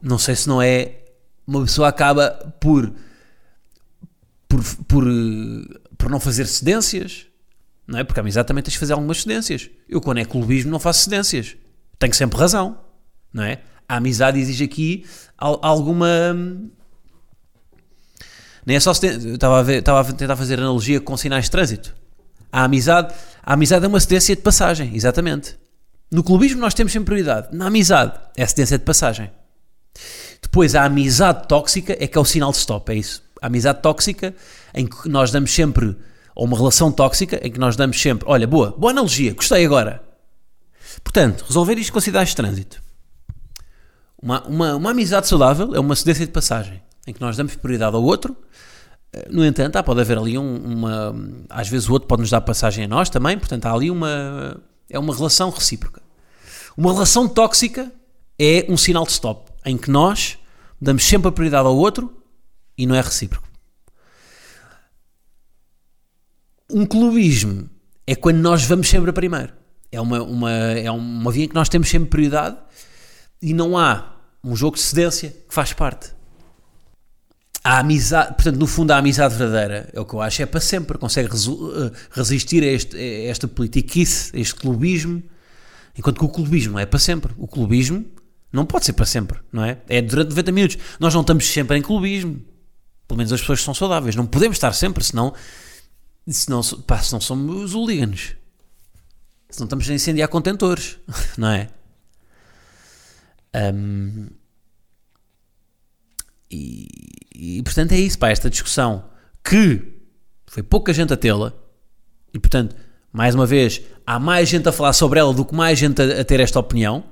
não 0.00 0.18
sei 0.18 0.36
se 0.36 0.48
não 0.48 0.60
é. 0.60 0.98
Uma 1.46 1.62
pessoa 1.62 1.88
acaba 1.88 2.30
por. 2.60 2.92
por, 4.48 4.62
por, 4.86 5.04
por 5.98 6.10
não 6.10 6.20
fazer 6.20 6.46
cedências, 6.46 7.26
não 7.86 7.98
é? 7.98 8.04
Porque 8.04 8.20
a 8.20 8.22
amizade 8.22 8.46
também 8.46 8.62
tens 8.62 8.74
de 8.74 8.78
fazer 8.78 8.92
algumas 8.92 9.22
cedências. 9.22 9.70
Eu, 9.88 10.00
quando 10.00 10.18
é 10.18 10.24
clubismo, 10.24 10.70
não 10.70 10.78
faço 10.78 11.04
cedências. 11.04 11.56
Tenho 11.98 12.14
sempre 12.14 12.38
razão, 12.38 12.78
não 13.32 13.44
é? 13.44 13.60
A 13.88 13.96
amizade 13.96 14.38
exige 14.38 14.64
aqui 14.64 15.04
alguma. 15.36 16.36
Nem 18.64 18.76
é 18.76 18.80
só. 18.80 18.92
Estava 18.92 19.58
a, 19.58 19.62
ver, 19.62 19.78
estava 19.78 20.00
a 20.00 20.12
tentar 20.12 20.36
fazer 20.36 20.58
analogia 20.58 21.00
com 21.00 21.16
sinais 21.16 21.44
de 21.44 21.50
trânsito. 21.50 21.94
A 22.50 22.64
amizade, 22.64 23.14
a 23.42 23.54
amizade 23.54 23.84
é 23.84 23.88
uma 23.88 24.00
cedência 24.00 24.36
de 24.36 24.42
passagem, 24.42 24.94
exatamente. 24.94 25.56
No 26.10 26.22
clubismo 26.22 26.60
nós 26.60 26.74
temos 26.74 26.92
sempre 26.92 27.06
prioridade. 27.06 27.48
Na 27.56 27.66
amizade 27.68 28.12
é 28.36 28.46
cedência 28.46 28.78
de 28.78 28.84
passagem. 28.84 29.30
Depois 30.42 30.74
a 30.74 30.84
amizade 30.84 31.48
tóxica 31.48 31.96
é 31.98 32.06
que 32.06 32.18
é 32.18 32.20
o 32.20 32.24
sinal 32.24 32.50
de 32.50 32.58
stop, 32.58 32.92
é 32.92 32.96
isso. 32.96 33.22
A 33.40 33.46
amizade 33.46 33.80
tóxica 33.80 34.34
em 34.74 34.86
que 34.86 35.08
nós 35.08 35.30
damos 35.30 35.52
sempre, 35.52 35.96
ou 36.34 36.44
uma 36.44 36.56
relação 36.56 36.92
tóxica 36.92 37.40
em 37.42 37.50
que 37.50 37.58
nós 37.58 37.76
damos 37.76 38.00
sempre, 38.00 38.26
olha, 38.28 38.46
boa, 38.46 38.72
boa 38.76 38.92
analogia, 38.92 39.32
gostei 39.32 39.64
agora. 39.64 40.02
Portanto, 41.02 41.44
resolver 41.48 41.78
isto 41.78 41.92
com 41.92 42.00
cidades 42.00 42.30
de 42.30 42.36
trânsito. 42.36 42.82
Uma, 44.22 44.46
uma, 44.46 44.76
uma 44.76 44.90
amizade 44.90 45.26
saudável 45.26 45.74
é 45.74 45.80
uma 45.80 45.96
cedência 45.96 46.26
de 46.26 46.32
passagem, 46.32 46.82
em 47.06 47.12
que 47.12 47.20
nós 47.20 47.36
damos 47.36 47.56
prioridade 47.56 47.96
ao 47.96 48.02
outro, 48.02 48.36
no 49.28 49.44
entanto, 49.44 49.76
há, 49.76 49.82
pode 49.82 50.00
haver 50.00 50.16
ali 50.16 50.38
um, 50.38 50.56
uma. 50.56 51.14
Às 51.50 51.68
vezes 51.68 51.88
o 51.88 51.92
outro 51.92 52.08
pode 52.08 52.22
nos 52.22 52.30
dar 52.30 52.40
passagem 52.40 52.84
a 52.84 52.88
nós 52.88 53.10
também, 53.10 53.38
portanto 53.38 53.66
há 53.66 53.72
ali 53.72 53.90
uma. 53.90 54.60
É 54.88 54.98
uma 54.98 55.14
relação 55.14 55.50
recíproca. 55.50 56.02
Uma 56.76 56.92
relação 56.92 57.28
tóxica 57.28 57.92
é 58.38 58.64
um 58.68 58.76
sinal 58.76 59.04
de 59.04 59.12
stop, 59.12 59.50
em 59.64 59.76
que 59.76 59.90
nós 59.90 60.38
damos 60.80 61.04
sempre 61.04 61.28
a 61.28 61.32
prioridade 61.32 61.66
ao 61.66 61.76
outro 61.76 62.22
e 62.76 62.86
não 62.86 62.94
é 62.94 63.00
recíproco. 63.00 63.46
Um 66.70 66.86
clubismo 66.86 67.68
é 68.06 68.14
quando 68.14 68.38
nós 68.38 68.64
vamos 68.64 68.88
sempre 68.88 69.10
a 69.10 69.12
primeiro. 69.12 69.52
É 69.90 70.00
uma, 70.00 70.22
uma, 70.22 70.50
é 70.50 70.90
uma 70.90 71.30
via 71.30 71.44
em 71.44 71.48
que 71.48 71.54
nós 71.54 71.68
temos 71.68 71.90
sempre 71.90 72.08
prioridade 72.08 72.56
e 73.42 73.52
não 73.52 73.76
há 73.76 74.16
um 74.42 74.56
jogo 74.56 74.76
de 74.76 74.82
cedência 74.82 75.30
que 75.30 75.54
faz 75.54 75.74
parte 75.74 76.14
a 77.64 77.78
amizade, 77.78 78.34
portanto, 78.34 78.56
no 78.56 78.66
fundo, 78.66 78.90
a 78.90 78.96
amizade 78.96 79.36
verdadeira 79.36 79.88
é 79.92 80.00
o 80.00 80.04
que 80.04 80.14
eu 80.14 80.20
acho, 80.20 80.42
é 80.42 80.46
para 80.46 80.60
sempre, 80.60 80.98
consegue 80.98 81.28
eh, 81.28 81.92
resistir 82.10 82.62
a, 82.64 82.66
este, 82.66 82.96
a 82.96 83.30
esta 83.30 83.46
politiquice, 83.46 84.36
a 84.36 84.40
este 84.40 84.54
clubismo, 84.54 85.22
enquanto 85.96 86.18
que 86.18 86.24
o 86.24 86.28
clubismo 86.28 86.78
é 86.78 86.86
para 86.86 86.98
sempre. 86.98 87.32
O 87.36 87.46
clubismo 87.46 88.04
não 88.52 88.66
pode 88.66 88.84
ser 88.84 88.94
para 88.94 89.06
sempre, 89.06 89.38
não 89.52 89.64
é? 89.64 89.78
É 89.88 90.02
durante 90.02 90.30
90 90.30 90.52
minutos. 90.52 90.78
Nós 90.98 91.14
não 91.14 91.20
estamos 91.20 91.46
sempre 91.46 91.78
em 91.78 91.82
clubismo, 91.82 92.42
pelo 93.06 93.18
menos 93.18 93.32
as 93.32 93.40
pessoas 93.40 93.60
que 93.60 93.64
são 93.64 93.74
saudáveis, 93.74 94.16
não 94.16 94.26
podemos 94.26 94.56
estar 94.56 94.72
sempre, 94.72 95.04
senão, 95.04 95.32
senão, 96.28 96.62
pá, 96.84 96.98
senão 96.98 97.20
somos 97.20 97.74
hooligans, 97.74 98.34
senão 99.48 99.66
estamos 99.66 99.88
a 99.88 99.94
incendiar 99.94 100.28
contentores, 100.28 100.98
não 101.38 101.48
é? 101.48 101.68
Um, 103.54 104.28
e, 106.52 106.88
e 107.34 107.62
portanto 107.62 107.92
é 107.92 107.98
isso, 107.98 108.18
pá, 108.18 108.28
esta 108.28 108.50
discussão 108.50 109.04
que 109.42 109.80
foi 110.46 110.62
pouca 110.62 110.92
gente 110.92 111.12
a 111.12 111.16
tê-la, 111.16 111.52
e 112.34 112.38
portanto, 112.38 112.76
mais 113.12 113.34
uma 113.34 113.46
vez, 113.46 113.80
há 114.06 114.18
mais 114.18 114.48
gente 114.48 114.68
a 114.68 114.72
falar 114.72 114.92
sobre 114.92 115.18
ela 115.18 115.32
do 115.32 115.44
que 115.44 115.54
mais 115.54 115.78
gente 115.78 116.00
a, 116.00 116.20
a 116.20 116.24
ter 116.24 116.40
esta 116.40 116.58
opinião. 116.58 117.04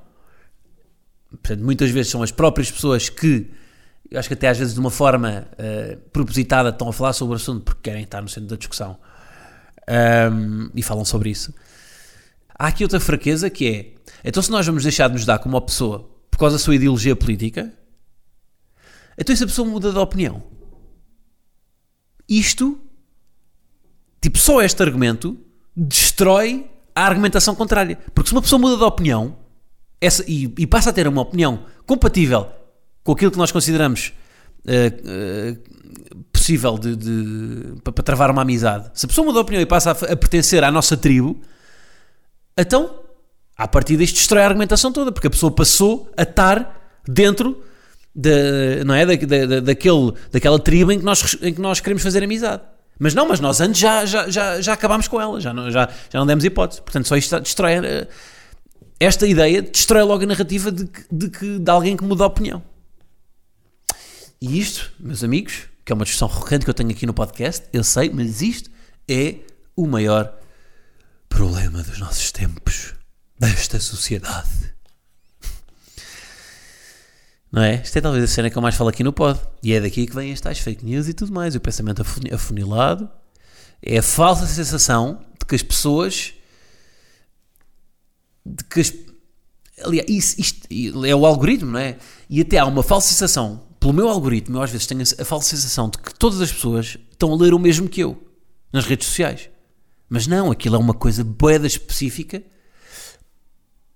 Portanto, 1.31 1.63
muitas 1.63 1.91
vezes 1.91 2.11
são 2.11 2.23
as 2.23 2.31
próprias 2.31 2.71
pessoas 2.71 3.09
que, 3.09 3.51
eu 4.11 4.19
acho 4.19 4.29
que 4.29 4.35
até 4.35 4.49
às 4.49 4.59
vezes 4.59 4.75
de 4.75 4.81
uma 4.81 4.91
forma 4.91 5.47
uh, 5.53 5.97
propositada, 6.11 6.71
estão 6.71 6.89
a 6.89 6.93
falar 6.93 7.13
sobre 7.13 7.35
o 7.35 7.37
assunto 7.37 7.65
porque 7.65 7.81
querem 7.83 8.03
estar 8.03 8.21
no 8.21 8.29
centro 8.29 8.49
da 8.49 8.57
discussão 8.57 8.99
um, 10.33 10.71
e 10.75 10.83
falam 10.83 11.05
sobre 11.05 11.31
isso. 11.31 11.55
Há 12.59 12.69
aqui 12.69 12.83
outra 12.83 13.01
fraqueza 13.01 13.49
que 13.49 13.69
é: 13.69 13.95
então, 14.25 14.43
se 14.43 14.51
nós 14.51 14.67
vamos 14.67 14.83
deixar 14.83 15.09
de 15.09 15.15
nos 15.15 15.25
dar 15.25 15.39
como 15.39 15.55
uma 15.55 15.61
pessoa 15.61 16.11
por 16.31 16.39
causa 16.39 16.57
da 16.57 16.59
sua 16.59 16.75
ideologia 16.75 17.15
política, 17.15 17.73
então 19.21 19.35
essa 19.35 19.47
pessoa 19.47 19.69
muda 19.69 19.93
de 19.93 19.99
opinião. 19.99 20.43
Isto, 22.27 22.81
tipo, 24.21 24.39
só 24.39 24.63
este 24.63 24.83
argumento 24.83 25.39
destrói 25.77 26.71
a 26.95 27.05
argumentação 27.05 27.55
contrária. 27.55 27.99
Porque 28.15 28.29
se 28.29 28.35
uma 28.35 28.41
pessoa 28.41 28.59
muda 28.59 28.79
de 28.79 28.83
opinião 28.83 29.37
essa, 30.01 30.25
e, 30.27 30.53
e 30.57 30.67
passa 30.67 30.89
a 30.89 30.93
ter 30.93 31.07
uma 31.07 31.21
opinião 31.21 31.67
compatível 31.87 32.51
com 33.05 33.13
aquilo 33.13 33.31
que 33.31 33.37
nós 33.37 33.53
consideramos 33.53 34.15
uh, 34.65 35.55
uh, 35.55 36.23
possível 36.33 36.79
de, 36.79 36.97
de, 36.97 37.83
para, 37.83 38.03
travar 38.03 38.31
uma 38.31 38.43
amizade, 38.43 38.91
se 38.95 39.05
a 39.05 39.09
pessoa 39.09 39.27
muda 39.27 39.39
de 39.39 39.43
opinião 39.43 39.61
e 39.61 39.67
passa 39.67 39.91
a, 39.91 40.13
a 40.13 40.17
pertencer 40.17 40.65
à 40.65 40.71
nossa 40.71 40.97
tribo, 40.97 41.39
então, 42.57 43.01
a 43.57 43.69
partir 43.69 43.97
disto, 43.97 44.15
destrói 44.15 44.43
a 44.43 44.47
argumentação 44.47 44.91
toda, 44.91 45.13
porque 45.13 45.27
a 45.27 45.31
pessoa 45.31 45.53
passou 45.53 46.11
a 46.17 46.23
estar 46.23 47.01
dentro 47.07 47.63
de, 48.15 48.85
não 48.85 48.95
é? 48.95 49.07
Da, 49.07 49.47
da, 49.47 49.61
daquele, 49.61 50.13
daquela 50.33 50.59
tribo 50.59 50.93
em 50.93 50.99
que, 50.99 51.05
nós, 51.05 51.37
em 51.43 51.55
que 51.55 51.61
nós 51.61 51.81
queremos 51.81 52.03
fazer 52.03 52.23
amizade. 52.23 52.63
Mas 52.99 53.15
não, 53.15 53.27
mas 53.27 53.41
nós 53.41 53.61
antes 53.61 53.81
já, 53.81 54.05
já, 54.05 54.29
já, 54.29 54.61
já 54.61 54.73
acabámos 54.75 55.09
com 55.09 55.21
ela, 55.21 55.41
já 55.41 55.55
não, 55.55 55.71
já, 55.71 55.89
já 56.11 56.19
não 56.19 56.27
demos 56.27 56.45
hipótese. 56.45 56.83
Portanto, 56.83 57.09
só 57.09 57.17
isto 57.17 57.41
destrói. 57.41 57.73
Eh, 57.75 58.09
esta 58.99 59.27
ideia 59.27 59.63
destrói 59.63 60.03
logo 60.03 60.23
a 60.23 60.27
narrativa 60.27 60.71
de, 60.71 60.85
de, 61.11 61.29
de, 61.29 61.59
de 61.59 61.71
alguém 61.71 61.97
que 61.97 62.05
muda 62.05 62.25
a 62.25 62.27
opinião. 62.27 62.63
E 64.39 64.59
isto, 64.59 64.93
meus 65.01 65.25
amigos, 65.25 65.63
que 65.85 65.93
é 65.93 65.95
uma 65.95 66.05
discussão 66.05 66.29
recorrente 66.29 66.65
que 66.65 66.71
eu 66.71 66.75
tenho 66.75 66.91
aqui 66.91 67.07
no 67.07 67.15
podcast, 67.15 67.67
eu 67.73 67.83
sei, 67.83 68.11
mas 68.11 68.43
isto 68.43 68.71
é 69.09 69.37
o 69.75 69.87
maior 69.87 70.35
problema 71.29 71.83
dos 71.83 71.99
nossos 71.99 72.31
tempos, 72.31 72.95
desta 73.39 73.81
sociedade. 73.81 74.75
Não 77.51 77.63
é? 77.63 77.83
Isto 77.83 77.97
é 77.97 78.01
talvez 78.01 78.23
a 78.23 78.27
cena 78.29 78.49
que 78.49 78.57
eu 78.57 78.63
mais 78.63 78.77
falo 78.77 78.91
aqui 78.91 79.03
no 79.03 79.13
pod. 79.13 79.41
E 79.63 79.73
é 79.73 79.81
daqui 79.81 80.07
que 80.07 80.15
vêm 80.15 80.33
as 80.33 80.41
tais 80.41 80.59
fake 80.59 80.85
news 80.85 81.09
e 81.09 81.15
tudo 81.15 81.33
mais. 81.33 81.55
O 81.55 81.61
pensamento 81.61 82.05
afunilado 82.33 83.09
é 83.83 83.99
a 83.99 84.03
falsa 84.03 84.47
sensação 84.47 85.21
de 85.39 85.45
que 85.47 85.55
as 85.55 85.63
pessoas. 85.63 86.35
de 88.47 88.65
que 88.65 88.81
as. 88.81 88.93
Aliás, 89.83 90.39
isto, 90.39 90.67
isto 90.71 91.05
é 91.05 91.15
o 91.15 91.27
algoritmo, 91.27 91.73
não 91.73 91.81
é? 91.81 91.97
E 92.29 92.41
até 92.41 92.59
há 92.59 92.67
uma 92.67 92.83
falsa 92.83 93.09
sensação, 93.09 93.67
pelo 93.81 93.95
meu 93.95 94.09
algoritmo, 94.09 94.59
eu 94.59 94.63
às 94.63 94.71
vezes 94.71 94.87
tenho 94.87 95.03
a 95.03 95.25
falsa 95.25 95.49
sensação 95.49 95.89
de 95.89 95.99
que 95.99 96.15
todas 96.15 96.41
as 96.41 96.53
pessoas 96.53 96.99
estão 97.11 97.33
a 97.33 97.37
ler 97.37 97.55
o 97.55 97.59
mesmo 97.59 97.89
que 97.89 98.03
eu 98.03 98.23
nas 98.71 98.85
redes 98.85 99.09
sociais. 99.09 99.49
Mas 100.09 100.27
não, 100.27 100.51
aquilo 100.51 100.77
é 100.77 100.79
uma 100.79 100.93
coisa 100.93 101.25
boeda 101.25 101.67
específica 101.67 102.43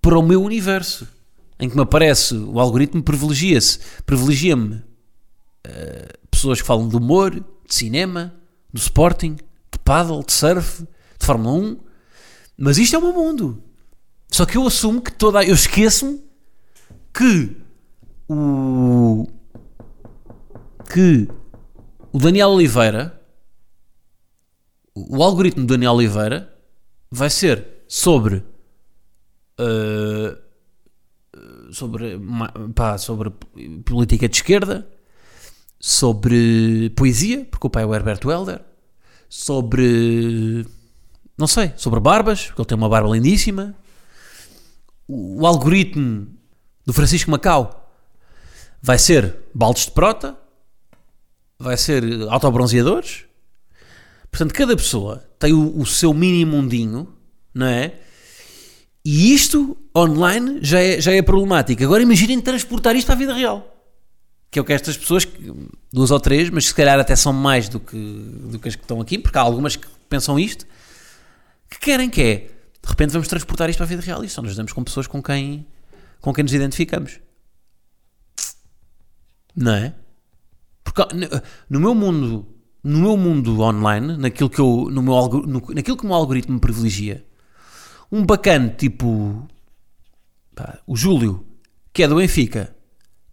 para 0.01 0.17
o 0.17 0.23
meu 0.23 0.41
universo 0.41 1.07
em 1.59 1.69
que 1.69 1.75
me 1.75 1.81
aparece, 1.81 2.35
o 2.35 2.59
algoritmo 2.59 3.01
privilegia-se, 3.01 3.79
privilegia-me 4.05 4.75
uh, 4.75 6.27
pessoas 6.29 6.61
que 6.61 6.67
falam 6.67 6.87
de 6.87 6.95
humor, 6.95 7.31
de 7.31 7.43
cinema, 7.73 8.33
do 8.73 8.79
Sporting, 8.79 9.35
de 9.35 9.79
paddle, 9.83 10.23
de 10.23 10.33
surf, 10.33 10.83
de 10.83 11.25
Fórmula 11.25 11.55
1, 11.55 11.79
mas 12.57 12.77
isto 12.77 12.95
é 12.95 12.99
o 12.99 13.01
meu 13.01 13.13
mundo. 13.13 13.63
Só 14.29 14.45
que 14.45 14.57
eu 14.57 14.65
assumo 14.65 15.01
que 15.01 15.11
toda. 15.11 15.43
Eu 15.43 15.53
esqueço-me 15.53 16.21
que 17.13 17.55
o. 18.27 19.27
que 20.91 21.27
o 22.11 22.19
Daniel 22.19 22.49
Oliveira, 22.49 23.21
o 24.93 25.23
algoritmo 25.23 25.65
do 25.65 25.73
Daniel 25.73 25.93
Oliveira, 25.93 26.53
vai 27.11 27.29
ser 27.29 27.83
sobre. 27.87 28.43
Uh, 29.59 30.44
sobre, 31.75 32.17
pá, 32.73 32.97
sobre 32.97 33.31
política 33.83 34.29
de 34.29 34.37
esquerda, 34.37 34.87
sobre 35.79 36.89
poesia, 36.95 37.45
porque 37.51 37.67
o 37.67 37.69
pai 37.69 37.83
é 37.83 37.85
o 37.85 37.93
Herbert 37.93 38.21
Welder, 38.25 38.61
sobre. 39.27 40.65
não 41.37 41.47
sei, 41.47 41.73
sobre 41.75 41.99
barbas, 41.99 42.45
porque 42.45 42.61
ele 42.61 42.67
tem 42.67 42.77
uma 42.77 42.89
barba 42.89 43.09
lindíssima. 43.09 43.75
O, 45.07 45.41
o 45.41 45.45
algoritmo 45.45 46.27
do 46.85 46.93
Francisco 46.93 47.29
Macau 47.29 47.93
vai 48.81 48.97
ser 48.97 49.35
baldes 49.53 49.85
de 49.85 49.91
prota, 49.91 50.37
vai 51.59 51.75
ser 51.75 52.03
autobronzeadores. 52.29 53.25
Portanto, 54.31 54.53
cada 54.53 54.75
pessoa 54.75 55.23
tem 55.37 55.53
o, 55.53 55.77
o 55.79 55.85
seu 55.85 56.13
mini 56.13 56.45
mundinho, 56.45 57.13
não 57.53 57.67
é? 57.67 57.99
E 59.05 59.31
isto 59.35 59.77
online 59.95 60.57
já 60.63 60.79
é, 60.79 60.99
já 60.99 61.13
é 61.13 61.21
problemático. 61.21 61.83
Agora 61.83 62.01
imaginem 62.01 62.41
transportar 62.41 62.95
isto 62.95 63.11
a 63.11 63.15
vida 63.15 63.35
real. 63.35 63.71
Que 64.49 64.57
é 64.57 64.61
o 64.63 64.65
que 64.65 64.73
estas 64.73 64.97
pessoas, 64.97 65.27
duas 65.93 66.09
ou 66.09 66.19
três, 66.19 66.49
mas 66.49 66.65
se 66.65 66.73
calhar 66.73 66.99
até 66.99 67.15
são 67.15 67.31
mais 67.31 67.69
do 67.69 67.79
que, 67.79 67.95
do 67.95 68.57
que 68.57 68.67
as 68.67 68.75
que 68.75 68.81
estão 68.81 68.99
aqui, 68.99 69.19
porque 69.19 69.37
há 69.37 69.41
algumas 69.41 69.75
que 69.75 69.87
pensam 70.09 70.39
isto, 70.39 70.65
que 71.69 71.79
querem 71.79 72.09
que 72.09 72.21
é, 72.21 72.35
de 72.37 72.89
repente 72.89 73.11
vamos 73.11 73.27
transportar 73.27 73.69
isto 73.69 73.77
para 73.77 73.85
a 73.85 73.89
vida 73.89 74.01
real 74.01 74.23
e 74.23 74.29
só 74.29 74.41
nos 74.41 74.55
damos 74.55 74.73
com 74.73 74.83
pessoas 74.83 75.05
com 75.05 75.21
quem, 75.21 75.67
com 76.19 76.33
quem 76.33 76.43
nos 76.43 76.53
identificamos. 76.53 77.19
Não 79.55 79.73
é? 79.73 79.93
Porque 80.83 81.03
no 81.69 81.79
meu 81.79 81.93
mundo, 81.93 82.47
no 82.83 82.99
meu 82.99 83.17
mundo 83.17 83.61
online, 83.61 84.17
naquilo 84.17 84.49
que 84.49 84.59
eu, 84.59 84.89
no 84.91 85.03
meu, 85.03 85.27
no, 85.45 85.61
naquilo 85.75 85.97
que 85.97 86.03
o 86.03 86.07
meu 86.07 86.15
algoritmo 86.15 86.55
me 86.55 86.59
privilegia, 86.59 87.23
um 88.11 88.25
bacana 88.25 88.69
tipo 88.69 89.47
pá, 90.53 90.79
o 90.87 90.95
Júlio, 90.95 91.45
que 91.93 92.03
é 92.03 92.07
do 92.07 92.15
Benfica, 92.15 92.75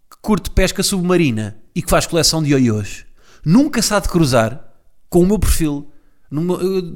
que 0.09 0.17
curte 0.21 0.51
pesca 0.51 0.83
submarina 0.83 1.57
e 1.75 1.81
que 1.81 1.89
faz 1.89 2.05
coleção 2.05 2.41
de 2.43 2.51
ioiôs, 2.51 3.05
nunca 3.45 3.81
se 3.81 3.93
há 3.93 3.99
de 3.99 4.09
cruzar 4.09 4.73
com 5.09 5.21
o 5.21 5.27
meu 5.27 5.39
perfil 5.39 5.91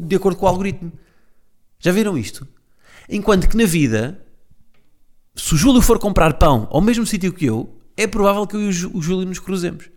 de 0.06 0.16
acordo 0.16 0.38
com 0.38 0.46
o 0.46 0.50
algoritmo. 0.50 0.92
Já 1.80 1.92
viram 1.92 2.18
isto? 2.18 2.48
Enquanto 3.08 3.48
que 3.48 3.56
na 3.56 3.66
vida, 3.66 4.20
se 5.36 5.54
o 5.54 5.58
Júlio 5.58 5.82
for 5.82 6.00
comprar 6.00 6.34
pão 6.34 6.68
ao 6.72 6.82
mesmo 6.82 7.06
sítio 7.06 7.32
que 7.32 7.46
eu, 7.46 7.80
é 7.96 8.08
provável 8.08 8.48
que 8.48 8.56
eu 8.56 8.62
e 8.62 8.68
o 8.68 9.02
Júlio 9.02 9.28
nos 9.28 9.40
cruzemos. 9.40 9.90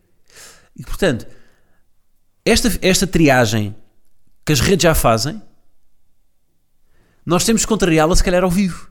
E 0.76 0.82
portanto, 0.82 1.26
esta, 2.44 2.70
esta 2.82 3.06
triagem 3.06 3.75
que 4.44 4.52
as 4.52 4.60
redes 4.60 4.82
já 4.82 4.94
fazem, 4.94 5.40
nós 7.30 7.44
temos 7.44 7.62
que 7.62 7.68
contrariá-la 7.68 8.16
se 8.16 8.25
calhar 8.25 8.42
ao 8.42 8.50
vivo. 8.50 8.90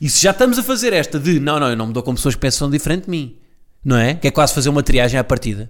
E 0.00 0.08
se 0.08 0.22
já 0.22 0.30
estamos 0.30 0.56
a 0.56 0.62
fazer 0.62 0.92
esta 0.92 1.18
de 1.18 1.40
não, 1.40 1.58
não, 1.58 1.68
eu 1.68 1.76
não 1.76 1.88
me 1.88 1.92
dou 1.92 2.00
com 2.00 2.14
pessoas 2.14 2.36
que 2.36 2.40
pensam 2.40 2.70
diferente 2.70 3.06
de 3.06 3.10
mim, 3.10 3.38
não 3.84 3.96
é? 3.96 4.14
Que 4.14 4.28
é 4.28 4.30
quase 4.30 4.54
fazer 4.54 4.68
uma 4.68 4.84
triagem 4.84 5.18
à 5.18 5.24
partida. 5.24 5.68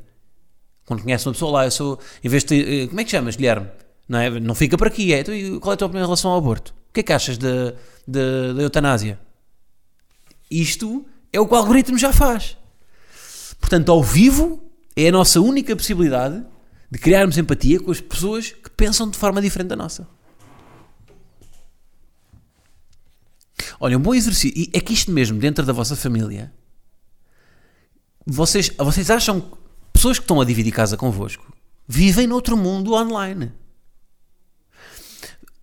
Quando 0.84 1.02
conhece 1.02 1.26
uma 1.26 1.32
pessoa 1.32 1.50
lá, 1.50 1.64
eu 1.64 1.70
sou, 1.70 1.98
em 2.22 2.28
vez 2.28 2.44
de, 2.44 2.82
eh, 2.82 2.86
como 2.86 3.00
é 3.00 3.04
que 3.04 3.10
chamas, 3.10 3.34
Guilherme? 3.34 3.66
Não, 4.06 4.18
é? 4.18 4.28
não 4.40 4.54
fica 4.54 4.76
por 4.76 4.86
aqui, 4.86 5.14
é? 5.14 5.20
Então, 5.20 5.60
qual 5.60 5.72
é 5.72 5.74
a 5.74 5.76
tua 5.78 5.86
opinião 5.86 6.04
em 6.04 6.06
relação 6.06 6.30
ao 6.30 6.36
aborto? 6.36 6.74
O 6.90 6.92
que 6.92 7.00
é 7.00 7.02
que 7.02 7.12
achas 7.14 7.38
da 7.38 8.60
eutanásia? 8.60 9.18
Isto 10.50 11.06
é 11.32 11.40
o 11.40 11.46
que 11.46 11.54
o 11.54 11.56
algoritmo 11.56 11.96
já 11.96 12.12
faz. 12.12 12.58
Portanto, 13.58 13.90
ao 13.90 14.02
vivo 14.02 14.62
é 14.94 15.08
a 15.08 15.12
nossa 15.12 15.40
única 15.40 15.74
possibilidade 15.74 16.44
de 16.90 16.98
criarmos 16.98 17.38
empatia 17.38 17.80
com 17.80 17.90
as 17.90 18.02
pessoas 18.02 18.50
que 18.50 18.68
pensam 18.68 19.08
de 19.08 19.16
forma 19.16 19.40
diferente 19.40 19.68
da 19.68 19.76
nossa. 19.76 20.06
Olha, 23.84 23.98
um 23.98 24.00
bom 24.00 24.14
exercício. 24.14 24.56
E 24.56 24.70
é 24.72 24.80
que 24.80 24.92
isto 24.92 25.10
mesmo, 25.10 25.40
dentro 25.40 25.66
da 25.66 25.72
vossa 25.72 25.96
família, 25.96 26.54
vocês, 28.24 28.70
vocês 28.78 29.10
acham 29.10 29.40
que 29.40 29.56
pessoas 29.92 30.20
que 30.20 30.22
estão 30.22 30.40
a 30.40 30.44
dividir 30.44 30.70
casa 30.70 30.96
convosco 30.96 31.52
vivem 31.88 32.28
noutro 32.28 32.56
mundo 32.56 32.94
online. 32.94 33.50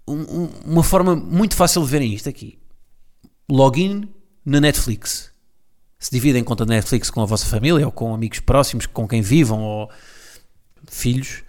Um, 0.05 0.19
um, 0.19 0.45
uma 0.65 0.83
forma 0.83 1.15
muito 1.15 1.55
fácil 1.55 1.81
de 1.81 1.87
verem 1.87 2.13
isto 2.13 2.27
aqui. 2.27 2.59
Login 3.49 4.09
na 4.43 4.59
Netflix. 4.59 5.31
Se 5.97 6.11
dividem 6.11 6.43
conta 6.43 6.65
de 6.65 6.71
Netflix 6.71 7.09
com 7.09 7.21
a 7.21 7.25
vossa 7.25 7.45
família 7.45 7.85
ou 7.85 7.91
com 7.91 8.13
amigos 8.13 8.41
próximos 8.41 8.85
com 8.85 9.07
quem 9.07 9.21
vivam 9.21 9.61
ou 9.61 9.89
filhos, 10.89 11.41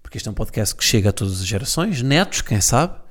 porque 0.00 0.16
este 0.16 0.28
é 0.28 0.30
um 0.30 0.34
podcast 0.34 0.76
que 0.76 0.84
chega 0.84 1.10
a 1.10 1.12
todas 1.12 1.40
as 1.40 1.46
gerações, 1.46 2.02
netos, 2.02 2.40
quem 2.40 2.60
sabe 2.60 3.07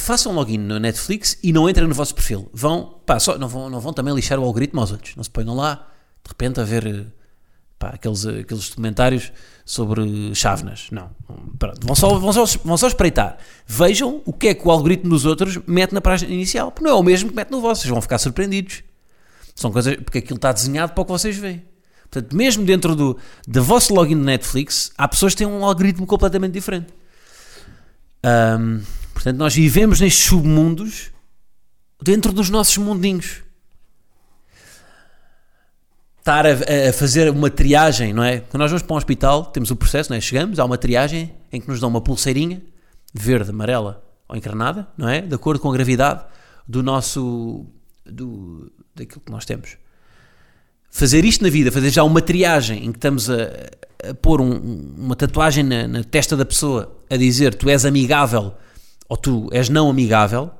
façam 0.00 0.32
login 0.32 0.58
no 0.58 0.78
Netflix 0.78 1.38
e 1.42 1.52
não 1.52 1.68
entrem 1.68 1.86
no 1.86 1.94
vosso 1.94 2.14
perfil. 2.14 2.48
Vão, 2.52 3.00
pá, 3.04 3.18
só, 3.18 3.38
não, 3.38 3.48
vão, 3.48 3.70
não 3.70 3.80
vão 3.80 3.92
também 3.92 4.14
lixar 4.14 4.38
o 4.38 4.44
algoritmo 4.44 4.80
aos 4.80 4.92
outros. 4.92 5.16
Não 5.16 5.24
se 5.24 5.30
ponham 5.30 5.54
lá, 5.54 5.86
de 6.24 6.28
repente, 6.30 6.60
a 6.60 6.64
ver 6.64 7.06
pá, 7.78 7.88
aqueles, 7.88 8.26
aqueles 8.26 8.68
documentários 8.68 9.32
sobre 9.64 10.34
chávenas. 10.34 10.88
Não. 10.90 11.10
Pronto, 11.58 11.86
vão, 11.86 11.94
só, 11.96 12.18
vão, 12.18 12.32
só, 12.32 12.44
vão 12.64 12.76
só 12.76 12.88
espreitar. 12.88 13.38
Vejam 13.66 14.22
o 14.24 14.32
que 14.32 14.48
é 14.48 14.54
que 14.54 14.66
o 14.66 14.70
algoritmo 14.70 15.10
dos 15.10 15.24
outros 15.24 15.58
mete 15.66 15.92
na 15.92 16.00
página 16.00 16.32
inicial. 16.32 16.70
Porque 16.70 16.84
não 16.84 16.96
é 16.96 16.98
o 16.98 17.02
mesmo 17.02 17.30
que 17.30 17.36
mete 17.36 17.50
no 17.50 17.60
vosso. 17.60 17.82
Vocês 17.82 17.90
vão 17.90 18.02
ficar 18.02 18.18
surpreendidos. 18.18 18.82
São 19.54 19.72
coisas, 19.72 19.96
porque 19.96 20.18
aquilo 20.18 20.36
está 20.36 20.52
desenhado 20.52 20.92
para 20.92 21.02
o 21.02 21.04
que 21.04 21.12
vocês 21.12 21.36
veem. 21.36 21.64
Portanto, 22.10 22.36
mesmo 22.36 22.64
dentro 22.64 22.96
do, 22.96 23.16
do 23.46 23.62
vosso 23.62 23.94
login 23.94 24.16
no 24.16 24.24
Netflix, 24.24 24.90
há 24.98 25.06
pessoas 25.06 25.32
que 25.32 25.38
têm 25.38 25.46
um 25.46 25.64
algoritmo 25.64 26.06
completamente 26.06 26.52
diferente. 26.52 26.92
Um, 28.24 28.80
Portanto, 29.20 29.36
nós 29.36 29.54
vivemos 29.54 30.00
nestes 30.00 30.24
submundos 30.24 31.10
dentro 32.02 32.32
dos 32.32 32.48
nossos 32.48 32.78
mundinhos. 32.78 33.42
Estar 36.20 36.46
a, 36.46 36.52
a, 36.88 36.92
fazer 36.94 37.28
uma 37.28 37.50
triagem, 37.50 38.14
não 38.14 38.24
é? 38.24 38.40
Quando 38.40 38.62
nós 38.62 38.70
vamos 38.70 38.82
para 38.82 38.94
um 38.94 38.96
hospital, 38.96 39.44
temos 39.44 39.70
o 39.70 39.76
processo, 39.76 40.08
não 40.08 40.16
é? 40.16 40.22
Chegamos, 40.22 40.58
há 40.58 40.64
uma 40.64 40.78
triagem 40.78 41.34
em 41.52 41.60
que 41.60 41.68
nos 41.68 41.78
dão 41.80 41.90
uma 41.90 42.00
pulseirinha 42.00 42.62
verde, 43.12 43.50
amarela 43.50 44.02
ou 44.26 44.34
encarnada, 44.36 44.88
não 44.96 45.06
é? 45.06 45.20
De 45.20 45.34
acordo 45.34 45.60
com 45.60 45.68
a 45.68 45.74
gravidade 45.74 46.24
do 46.66 46.82
nosso. 46.82 47.66
Do, 48.06 48.72
daquilo 48.94 49.20
que 49.20 49.30
nós 49.30 49.44
temos. 49.44 49.76
Fazer 50.90 51.26
isto 51.26 51.44
na 51.44 51.50
vida, 51.50 51.70
fazer 51.70 51.90
já 51.90 52.02
uma 52.04 52.22
triagem 52.22 52.86
em 52.86 52.90
que 52.90 52.96
estamos 52.96 53.28
a, 53.28 53.34
a 54.02 54.14
pôr 54.14 54.40
um, 54.40 54.94
uma 54.96 55.14
tatuagem 55.14 55.62
na, 55.62 55.86
na 55.86 56.04
testa 56.04 56.38
da 56.38 56.46
pessoa 56.46 56.96
a 57.10 57.18
dizer 57.18 57.54
tu 57.54 57.68
és 57.68 57.84
amigável 57.84 58.54
ou 59.10 59.16
tu 59.16 59.48
és 59.52 59.68
não 59.68 59.90
amigável. 59.90 60.52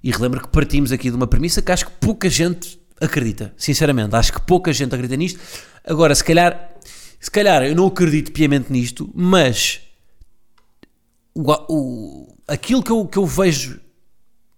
E 0.00 0.12
relembro 0.12 0.40
que 0.40 0.48
partimos 0.48 0.92
aqui 0.92 1.10
de 1.10 1.16
uma 1.16 1.26
premissa 1.26 1.60
que 1.60 1.72
acho 1.72 1.86
que 1.86 1.92
pouca 1.92 2.30
gente 2.30 2.80
acredita. 3.00 3.52
Sinceramente, 3.56 4.14
acho 4.14 4.32
que 4.32 4.40
pouca 4.40 4.72
gente 4.72 4.94
acredita 4.94 5.16
nisto. 5.16 5.40
Agora, 5.84 6.14
se 6.14 6.22
calhar, 6.22 6.72
se 7.18 7.30
calhar 7.30 7.64
eu 7.64 7.74
não 7.74 7.88
acredito 7.88 8.30
piamente 8.30 8.70
nisto, 8.70 9.10
mas 9.12 9.80
o, 11.34 11.42
o, 11.68 12.36
aquilo 12.46 12.80
que 12.80 12.92
eu, 12.92 13.04
que 13.06 13.18
eu 13.18 13.26
vejo 13.26 13.80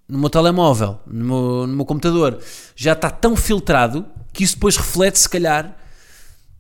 no 0.07 0.19
meu 0.19 0.29
telemóvel, 0.29 1.01
no 1.07 1.25
meu, 1.25 1.67
no 1.67 1.77
meu 1.77 1.87
computador, 1.87 2.39
já 2.77 2.93
está 2.93 3.11
tão 3.11 3.35
filtrado 3.35 4.05
que 4.31 4.45
isso 4.45 4.57
depois 4.57 4.77
reflete, 4.77 5.19
se 5.19 5.29
calhar, 5.29 5.75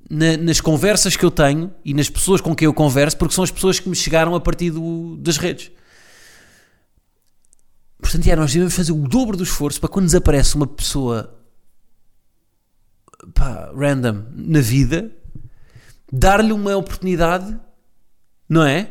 na, 0.08 0.36
nas 0.36 0.60
conversas 0.60 1.16
que 1.16 1.24
eu 1.24 1.30
tenho 1.30 1.72
e 1.84 1.92
nas 1.92 2.08
pessoas 2.08 2.40
com 2.40 2.54
quem 2.54 2.66
eu 2.66 2.74
converso, 2.74 3.16
porque 3.16 3.34
são 3.34 3.44
as 3.44 3.50
pessoas 3.50 3.80
que 3.80 3.88
me 3.88 3.96
chegaram 3.96 4.34
a 4.34 4.40
partir 4.40 4.70
do, 4.70 5.16
das 5.16 5.36
redes. 5.36 5.70
Portanto, 8.00 8.36
nós 8.36 8.52
devemos 8.52 8.74
fazer 8.74 8.92
o 8.92 9.08
dobro 9.08 9.36
do 9.36 9.42
esforço 9.42 9.80
para 9.80 9.88
quando 9.88 10.04
nos 10.04 10.14
aparece 10.14 10.54
uma 10.54 10.66
pessoa 10.66 11.36
pá, 13.34 13.72
random 13.74 14.24
na 14.32 14.60
vida, 14.60 15.10
dar-lhe 16.12 16.52
uma 16.52 16.76
oportunidade, 16.76 17.58
não 18.48 18.64
é? 18.64 18.90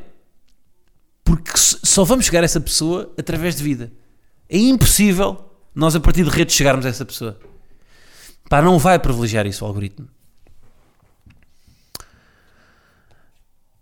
Porque 1.23 1.51
só 1.55 2.03
vamos 2.03 2.25
chegar 2.25 2.41
a 2.41 2.45
essa 2.45 2.59
pessoa 2.59 3.13
através 3.17 3.55
de 3.55 3.63
vida. 3.63 3.91
É 4.49 4.57
impossível 4.57 5.51
nós, 5.73 5.95
a 5.95 5.99
partir 5.99 6.23
de 6.23 6.29
redes, 6.29 6.55
chegarmos 6.55 6.85
a 6.85 6.89
essa 6.89 7.05
pessoa. 7.05 7.39
Pá, 8.49 8.61
não 8.61 8.77
vai 8.77 8.99
privilegiar 8.99 9.45
isso 9.45 9.63
o 9.63 9.67
algoritmo. 9.67 10.07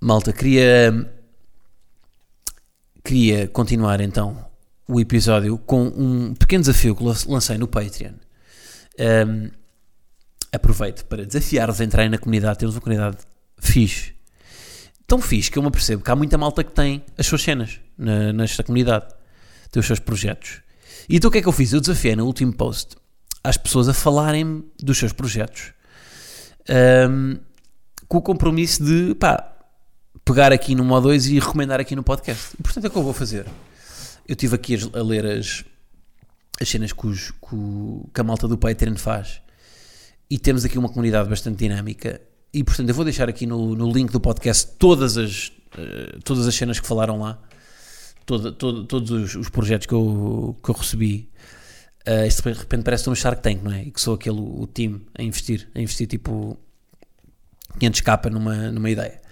Malta, 0.03 0.33
queria, 0.33 1.09
queria 3.01 3.47
continuar 3.47 4.01
então 4.01 4.45
o 4.85 4.99
episódio 4.99 5.57
com 5.57 5.85
um 5.85 6.33
pequeno 6.33 6.61
desafio 6.61 6.93
que 6.93 7.03
lancei 7.25 7.57
no 7.57 7.69
Patreon. 7.69 8.15
Um, 8.99 9.49
aproveito 10.51 11.05
para 11.05 11.25
desafiar-vos 11.25 11.79
a 11.79 11.85
entrarem 11.85 12.09
na 12.11 12.17
comunidade. 12.17 12.59
Temos 12.59 12.75
uma 12.75 12.81
comunidade 12.81 13.15
fixe. 13.57 14.13
Tão 15.07 15.21
fixe 15.21 15.49
que 15.49 15.57
eu 15.57 15.63
me 15.63 15.71
percebo 15.71 16.03
que 16.03 16.11
há 16.11 16.17
muita 16.17 16.37
malta 16.37 16.65
que 16.65 16.73
tem 16.73 17.05
as 17.17 17.25
suas 17.25 17.41
cenas 17.41 17.79
na, 17.97 18.33
nesta 18.33 18.61
comunidade. 18.61 19.05
Tem 19.71 19.79
os 19.79 19.87
seus 19.87 19.99
projetos. 19.99 20.61
E 21.07 21.15
então 21.15 21.29
o 21.29 21.31
que 21.31 21.37
é 21.37 21.41
que 21.41 21.47
eu 21.47 21.53
fiz? 21.53 21.71
Eu 21.71 21.79
desafiei 21.79 22.13
no 22.13 22.25
último 22.25 22.51
post 22.51 22.97
as 23.41 23.55
pessoas 23.55 23.87
a 23.87 23.93
falarem 23.93 24.65
dos 24.81 24.97
seus 24.97 25.13
projetos. 25.13 25.71
Um, 27.09 27.39
com 28.09 28.17
o 28.17 28.21
compromisso 28.21 28.83
de, 28.83 29.15
pá, 29.15 29.52
pegar 30.25 30.51
aqui 30.51 30.73
no 30.75 30.83
modo 30.83 31.07
2 31.07 31.27
e 31.27 31.39
recomendar 31.39 31.79
aqui 31.79 31.95
no 31.95 32.03
podcast. 32.03 32.55
E, 32.59 32.63
portanto, 32.63 32.85
é 32.85 32.87
o 32.87 32.91
que 32.91 32.97
eu 32.97 33.03
vou 33.03 33.13
fazer. 33.13 33.45
Eu 34.27 34.33
estive 34.33 34.55
aqui 34.55 34.77
a, 34.93 35.01
ler 35.01 35.25
as, 35.25 35.65
as 36.61 36.69
cenas 36.69 36.93
que, 36.93 37.05
os, 37.05 37.31
que, 37.31 38.21
a 38.21 38.23
malta 38.23 38.47
do 38.47 38.57
Patreon 38.57 38.95
faz 38.95 39.41
e 40.29 40.37
temos 40.37 40.63
aqui 40.63 40.77
uma 40.77 40.89
comunidade 40.89 41.29
bastante 41.29 41.57
dinâmica. 41.57 42.21
E, 42.53 42.63
portanto, 42.63 42.89
eu 42.89 42.95
vou 42.95 43.03
deixar 43.03 43.27
aqui 43.27 43.45
no, 43.45 43.75
no 43.75 43.91
link 43.91 44.11
do 44.11 44.19
podcast 44.19 44.71
todas 44.77 45.17
as, 45.17 45.47
uh, 45.77 46.19
todas 46.23 46.47
as 46.47 46.55
cenas 46.55 46.79
que 46.79 46.87
falaram 46.87 47.19
lá, 47.19 47.41
todo, 48.25 48.51
todo, 48.53 48.85
todos 48.85 49.11
os, 49.11 49.35
os, 49.35 49.49
projetos 49.49 49.87
que 49.87 49.93
eu, 49.93 50.57
que 50.63 50.69
eu 50.69 50.75
recebi. 50.75 51.29
Uh, 52.07 52.25
isto 52.27 52.43
de 52.43 52.57
repente 52.57 52.83
parece 52.83 53.09
um 53.09 53.15
Shark 53.15 53.41
Tank, 53.41 53.61
não 53.61 53.71
é? 53.71 53.83
E 53.83 53.91
que 53.91 53.99
sou 53.99 54.13
aquele 54.13 54.39
o 54.39 54.67
time 54.71 55.05
a 55.17 55.23
investir, 55.23 55.69
a 55.73 55.81
investir 55.81 56.07
tipo 56.07 56.57
500k 57.79 58.29
numa, 58.29 58.71
numa 58.71 58.89
ideia. 58.89 59.22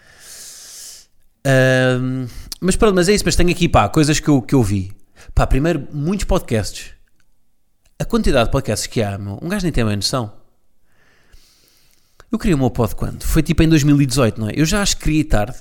Ahm, 1.45 2.27
mas 2.59 2.75
pronto, 2.75 2.95
mas 2.95 3.09
é 3.09 3.13
isso, 3.13 3.23
mas 3.25 3.35
tenho 3.35 3.49
aqui, 3.49 3.67
pá, 3.67 3.89
coisas 3.89 4.19
que 4.19 4.27
eu, 4.27 4.41
que 4.41 4.55
eu 4.55 4.63
vi. 4.63 4.91
Pá, 5.33 5.45
primeiro, 5.47 5.87
muitos 5.91 6.25
podcasts. 6.25 6.91
A 7.99 8.05
quantidade 8.05 8.45
de 8.45 8.51
podcasts 8.51 8.87
que 8.87 9.01
há, 9.01 9.17
meu, 9.17 9.39
um 9.41 9.47
gajo 9.47 9.63
nem 9.63 9.71
tem 9.71 9.83
a 9.83 9.95
noção. 9.95 10.33
Eu 12.31 12.39
criei 12.39 12.55
o 12.55 12.57
meu 12.57 12.69
pod 12.69 12.95
quando? 12.95 13.23
Foi 13.23 13.43
tipo 13.43 13.61
em 13.61 13.67
2018, 13.67 14.39
não 14.39 14.49
é? 14.49 14.53
Eu 14.55 14.65
já 14.65 14.81
acho 14.81 14.95
que 14.95 15.03
criei 15.03 15.23
tarde. 15.23 15.57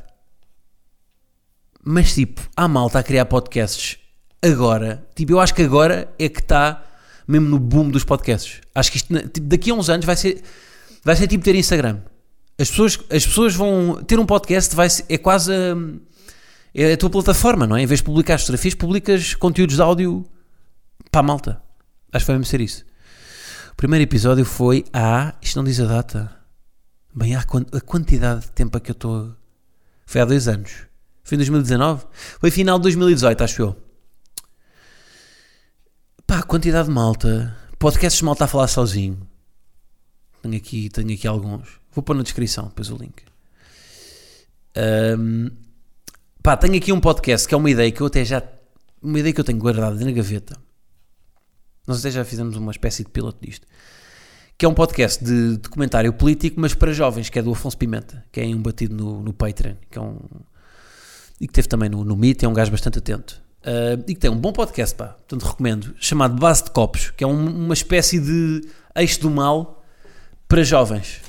Mas 1.82 2.14
tipo, 2.14 2.40
há 2.56 2.68
malta 2.68 2.98
a 3.00 3.02
criar 3.02 3.24
podcasts 3.24 3.98
agora. 4.40 5.04
Tipo, 5.14 5.32
eu 5.32 5.40
acho 5.40 5.54
que 5.54 5.62
agora 5.62 6.14
é 6.18 6.28
que 6.28 6.40
está 6.40 6.84
mesmo 7.26 7.48
no 7.48 7.58
boom 7.58 7.90
dos 7.90 8.04
podcasts. 8.04 8.60
Acho 8.74 8.92
que 8.92 8.98
isto, 8.98 9.28
tipo, 9.28 9.46
daqui 9.48 9.70
a 9.70 9.74
uns 9.74 9.88
anos 9.88 10.06
vai 10.06 10.16
ser, 10.16 10.42
vai 11.02 11.16
ser 11.16 11.26
tipo 11.26 11.42
ter 11.42 11.54
Instagram. 11.54 12.00
As 12.60 12.68
pessoas, 12.68 12.98
as 13.08 13.26
pessoas 13.26 13.54
vão 13.54 14.04
ter 14.04 14.18
um 14.20 14.26
podcast, 14.26 14.76
vai 14.76 14.86
é 15.08 15.16
quase 15.16 15.50
a, 15.50 15.74
é 16.74 16.92
a 16.92 16.96
tua 16.98 17.08
plataforma, 17.08 17.66
não 17.66 17.74
é? 17.74 17.82
Em 17.82 17.86
vez 17.86 18.00
de 18.00 18.04
publicar 18.04 18.38
fotografias, 18.38 18.74
publicas 18.74 19.34
conteúdos 19.34 19.76
de 19.76 19.82
áudio 19.82 20.26
para 21.10 21.20
a 21.20 21.22
malta. 21.22 21.62
Acho 22.12 22.26
que 22.26 22.26
vai 22.26 22.36
mesmo 22.36 22.50
ser 22.50 22.60
isso. 22.60 22.84
O 23.72 23.76
primeiro 23.76 24.02
episódio 24.02 24.44
foi 24.44 24.84
há. 24.92 25.34
Isto 25.40 25.56
não 25.56 25.64
diz 25.64 25.80
a 25.80 25.86
data. 25.86 26.36
Bem, 27.14 27.34
há 27.34 27.40
a 27.40 27.80
quantidade 27.80 28.42
de 28.42 28.50
tempo 28.50 28.76
a 28.76 28.80
que 28.80 28.90
eu 28.90 28.92
estou. 28.92 29.34
Foi 30.04 30.20
há 30.20 30.26
dois 30.26 30.46
anos. 30.46 30.70
Foi 31.24 31.36
em 31.36 31.38
2019? 31.38 32.04
Foi 32.38 32.50
final 32.50 32.78
de 32.78 32.82
2018, 32.82 33.42
acho 33.42 33.62
eu. 33.62 33.76
Pá, 36.26 36.42
quantidade 36.42 36.88
de 36.88 36.94
malta. 36.94 37.56
Podcasts 37.78 38.18
de 38.18 38.24
malta 38.26 38.44
a 38.44 38.48
falar 38.48 38.68
sozinho. 38.68 39.26
Tenho 40.42 40.56
aqui, 40.58 40.90
tenho 40.90 41.14
aqui 41.14 41.26
alguns. 41.26 41.79
Vou 41.92 42.02
pôr 42.02 42.14
na 42.14 42.22
descrição, 42.22 42.66
depois 42.68 42.90
o 42.90 42.96
link. 42.96 43.22
Ahm, 44.76 45.48
pá, 46.42 46.56
tenho 46.56 46.76
aqui 46.76 46.92
um 46.92 47.00
podcast 47.00 47.46
que 47.48 47.54
é 47.54 47.56
uma 47.56 47.70
ideia 47.70 47.90
que 47.90 48.00
eu 48.00 48.06
até 48.06 48.24
já. 48.24 48.42
Uma 49.02 49.18
ideia 49.18 49.32
que 49.34 49.40
eu 49.40 49.44
tenho 49.44 49.58
guardada 49.58 50.02
na 50.04 50.12
gaveta. 50.12 50.56
Nós 51.86 51.98
até 52.00 52.10
já 52.10 52.24
fizemos 52.24 52.56
uma 52.56 52.70
espécie 52.70 53.02
de 53.04 53.10
piloto 53.10 53.38
disto. 53.44 53.66
Que 54.56 54.66
é 54.66 54.68
um 54.68 54.74
podcast 54.74 55.24
de 55.24 55.56
documentário 55.56 56.12
político, 56.12 56.60
mas 56.60 56.74
para 56.74 56.92
jovens, 56.92 57.30
que 57.30 57.38
é 57.38 57.42
do 57.42 57.50
Afonso 57.50 57.78
Pimenta, 57.78 58.24
que 58.30 58.40
é 58.40 58.44
um 58.44 58.60
batido 58.60 58.94
no, 58.94 59.22
no 59.22 59.32
Patreon, 59.32 59.74
que 59.90 59.98
é 59.98 60.00
um. 60.02 60.18
E 61.40 61.46
que 61.46 61.52
teve 61.54 61.66
também 61.66 61.88
no, 61.88 62.04
no 62.04 62.14
Meet, 62.14 62.42
é 62.42 62.48
um 62.48 62.52
gajo 62.52 62.70
bastante 62.70 62.98
atento. 62.98 63.42
Ah, 63.64 63.98
e 64.06 64.14
que 64.14 64.20
tem 64.20 64.30
um 64.30 64.36
bom 64.38 64.52
podcast, 64.52 64.94
pá, 64.94 65.08
portanto 65.08 65.42
recomendo, 65.44 65.94
chamado 65.98 66.38
Base 66.38 66.64
de 66.64 66.70
Copos, 66.70 67.10
que 67.10 67.24
é 67.24 67.26
um- 67.26 67.64
uma 67.64 67.74
espécie 67.74 68.20
de 68.20 68.68
eixo 68.94 69.20
do 69.20 69.30
mal 69.30 69.82
para 70.46 70.62
jovens. 70.62 71.22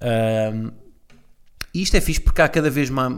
Ah, 0.00 0.72
e 1.74 1.82
isto 1.82 1.96
é 1.96 2.00
fixe 2.00 2.20
porque 2.20 2.40
há 2.42 2.48
cada 2.48 2.70
vez 2.70 2.90
mais. 2.90 3.12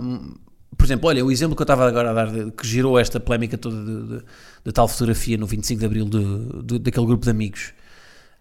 Por 0.76 0.84
exemplo, 0.84 1.08
olha, 1.08 1.24
o 1.24 1.30
exemplo 1.30 1.56
que 1.56 1.62
eu 1.62 1.64
estava 1.64 1.86
agora 1.88 2.10
a 2.10 2.12
dar, 2.14 2.30
de- 2.30 2.50
que 2.52 2.66
gerou 2.66 2.98
esta 2.98 3.18
polémica 3.18 3.58
toda 3.58 4.22
de 4.64 4.72
tal 4.72 4.86
fotografia 4.86 5.36
no 5.36 5.46
25 5.46 5.80
de 5.80 5.86
Abril 5.86 6.04
de, 6.08 6.62
de- 6.64 6.78
daquele 6.78 7.06
grupo 7.06 7.24
de 7.24 7.30
amigos. 7.30 7.72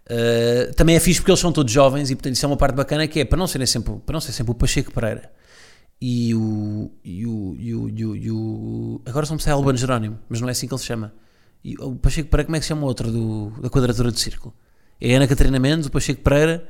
Uh, 0.10 0.74
também 0.76 0.96
é 0.96 1.00
fixe 1.02 1.20
porque 1.20 1.32
eles 1.32 1.40
são 1.42 1.52
todos 1.52 1.72
jovens 1.74 2.10
e 2.10 2.16
portanto 2.16 2.34
isso 2.36 2.46
é 2.46 2.48
uma 2.48 2.56
parte 2.56 2.76
bacana 2.76 3.06
que 3.10 3.20
é 3.20 3.26
para 3.26 3.38
não 3.38 3.46
serem 3.46 3.68
sempre, 3.68 3.94
para 4.06 4.14
não 4.14 4.22
ser 4.22 4.32
sempre 4.32 4.52
o 4.52 4.56
Pacheco 4.56 4.90
Pereira 4.94 5.30
e 6.00 6.34
o, 6.34 6.90
e 7.04 7.26
o, 7.26 7.56
e 7.60 7.76
o, 7.76 7.90
e 7.90 8.06
o, 8.06 8.16
e 8.16 8.32
o- 8.32 9.02
agora 9.06 9.26
só 9.26 9.34
me 9.34 9.42
sai 9.42 9.52
Albano 9.52 9.78
Jerónimo, 9.78 10.18
mas 10.30 10.40
não 10.40 10.48
é 10.48 10.52
assim 10.52 10.66
que 10.68 10.74
ele 10.74 10.80
se 10.80 10.86
chama. 10.86 11.14
E 11.64 11.76
o 11.78 11.96
Pacheco 11.96 12.30
Pereira, 12.30 12.46
como 12.46 12.56
é 12.56 12.60
que 12.60 12.66
se 12.66 12.70
chama 12.70 12.84
o 12.84 12.86
outro 12.86 13.12
do, 13.12 13.50
da 13.62 13.70
quadratura 13.70 14.10
do 14.12 14.18
círculo? 14.20 14.54
É 15.02 15.14
Ana 15.16 15.28
Catarina 15.28 15.60
Mendes, 15.60 15.88
o 15.88 15.92
Pacheco 15.92 16.22
Pereira 16.22 16.66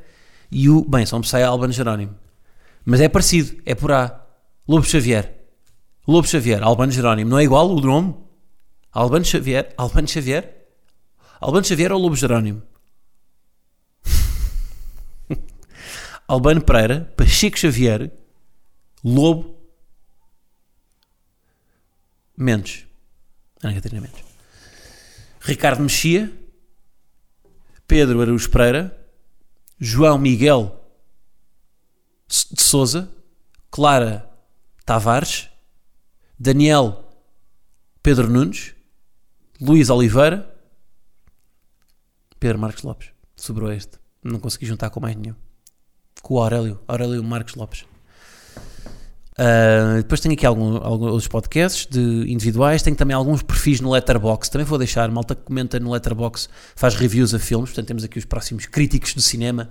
e 0.52 0.70
o, 0.70 0.84
bem, 0.84 1.06
só 1.06 1.20
me 1.20 1.26
sai 1.26 1.44
Albano 1.44 1.74
Jerónimo. 1.74 2.16
Mas 2.86 3.02
é 3.02 3.10
parecido, 3.10 3.62
é 3.66 3.76
por 3.76 3.92
A. 3.92 4.26
Lobo 4.68 4.86
Xavier. 4.86 5.36
Lobo 6.08 6.28
Xavier, 6.28 6.64
Albano 6.64 6.92
Jerónimo. 6.92 7.30
Não 7.30 7.40
é 7.40 7.44
igual 7.44 7.70
o 7.70 7.82
nome? 7.82 8.16
Albano 8.92 9.26
Xavier, 9.26 9.74
Albano 9.78 10.08
Xavier? 10.08 10.68
Albano 11.40 11.66
Xavier 11.66 11.92
ou 11.92 12.00
Lobo 12.00 12.16
Jerónimo? 12.16 12.62
Albano 16.28 16.62
Pereira, 16.62 17.14
Pacheco 17.18 17.58
Xavier, 17.58 18.12
Lobo 19.04 19.58
Mendes. 22.38 22.86
Ana 23.62 23.74
Catarina 23.74 24.02
Mendes. 24.02 24.24
Ricardo 25.42 25.82
Mexia, 25.82 26.32
Pedro 27.88 28.22
Araújo 28.22 28.50
Pereira, 28.50 28.98
João 29.80 30.18
Miguel 30.18 30.74
de 32.28 32.62
Souza, 32.62 33.12
Clara 33.70 34.30
Tavares, 34.86 35.50
Daniel 36.40 37.04
Pedro 38.02 38.30
Nunes, 38.30 38.74
Luís 39.60 39.90
Oliveira, 39.90 40.56
Pedro 42.40 42.60
Marcos 42.60 42.84
Lopes. 42.84 43.12
Sobrou 43.36 43.72
este. 43.72 44.00
Não 44.24 44.40
consegui 44.40 44.66
juntar 44.66 44.90
com 44.90 45.00
mais 45.00 45.16
nenhum. 45.16 45.36
Com 46.22 46.36
o 46.36 46.40
Aurélio. 46.40 46.80
Aurélio 46.88 47.24
Marcos 47.24 47.56
Lopes. 47.56 47.86
Uh, 49.40 49.98
depois 49.98 50.20
tenho 50.20 50.34
aqui 50.34 50.46
alguns 50.48 51.28
podcasts 51.28 51.86
de 51.86 52.26
individuais. 52.32 52.82
Tenho 52.82 52.96
também 52.96 53.16
alguns 53.16 53.44
perfis 53.44 53.80
no 53.80 53.92
Letterboxd. 53.92 54.52
Também 54.52 54.66
vou 54.66 54.78
deixar. 54.80 55.10
Malta 55.12 55.36
que 55.36 55.44
comenta 55.44 55.80
no 55.80 55.92
Letterboxd 55.92 56.50
faz 56.76 56.96
reviews 56.96 57.34
a 57.34 57.40
filmes. 57.40 57.70
Portanto, 57.70 57.88
temos 57.88 58.04
aqui 58.04 58.18
os 58.18 58.26
próximos 58.26 58.66
críticos 58.66 59.14
de 59.14 59.22
cinema. 59.22 59.70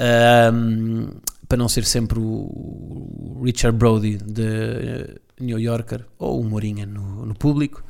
Um, 0.00 1.08
para 1.48 1.58
não 1.58 1.68
ser 1.68 1.84
sempre 1.84 2.18
o 2.18 3.40
Richard 3.42 3.76
Brody 3.76 4.16
de 4.18 5.18
New 5.40 5.58
Yorker 5.58 6.04
ou 6.18 6.40
o 6.40 6.44
Mourinho 6.44 6.86
no, 6.86 7.26
no 7.26 7.34
público. 7.34 7.82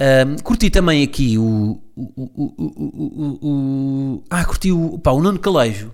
Um, 0.00 0.36
curti 0.42 0.70
também 0.70 1.02
aqui 1.02 1.36
o, 1.38 1.80
o, 1.96 2.12
o- 2.16 3.38
o- 3.42 4.24
Ah, 4.30 4.44
curti 4.44 4.70
o. 4.72 4.98
Pá, 4.98 5.10
o 5.12 5.20
Nuno 5.22 5.38
Calejo 5.38 5.92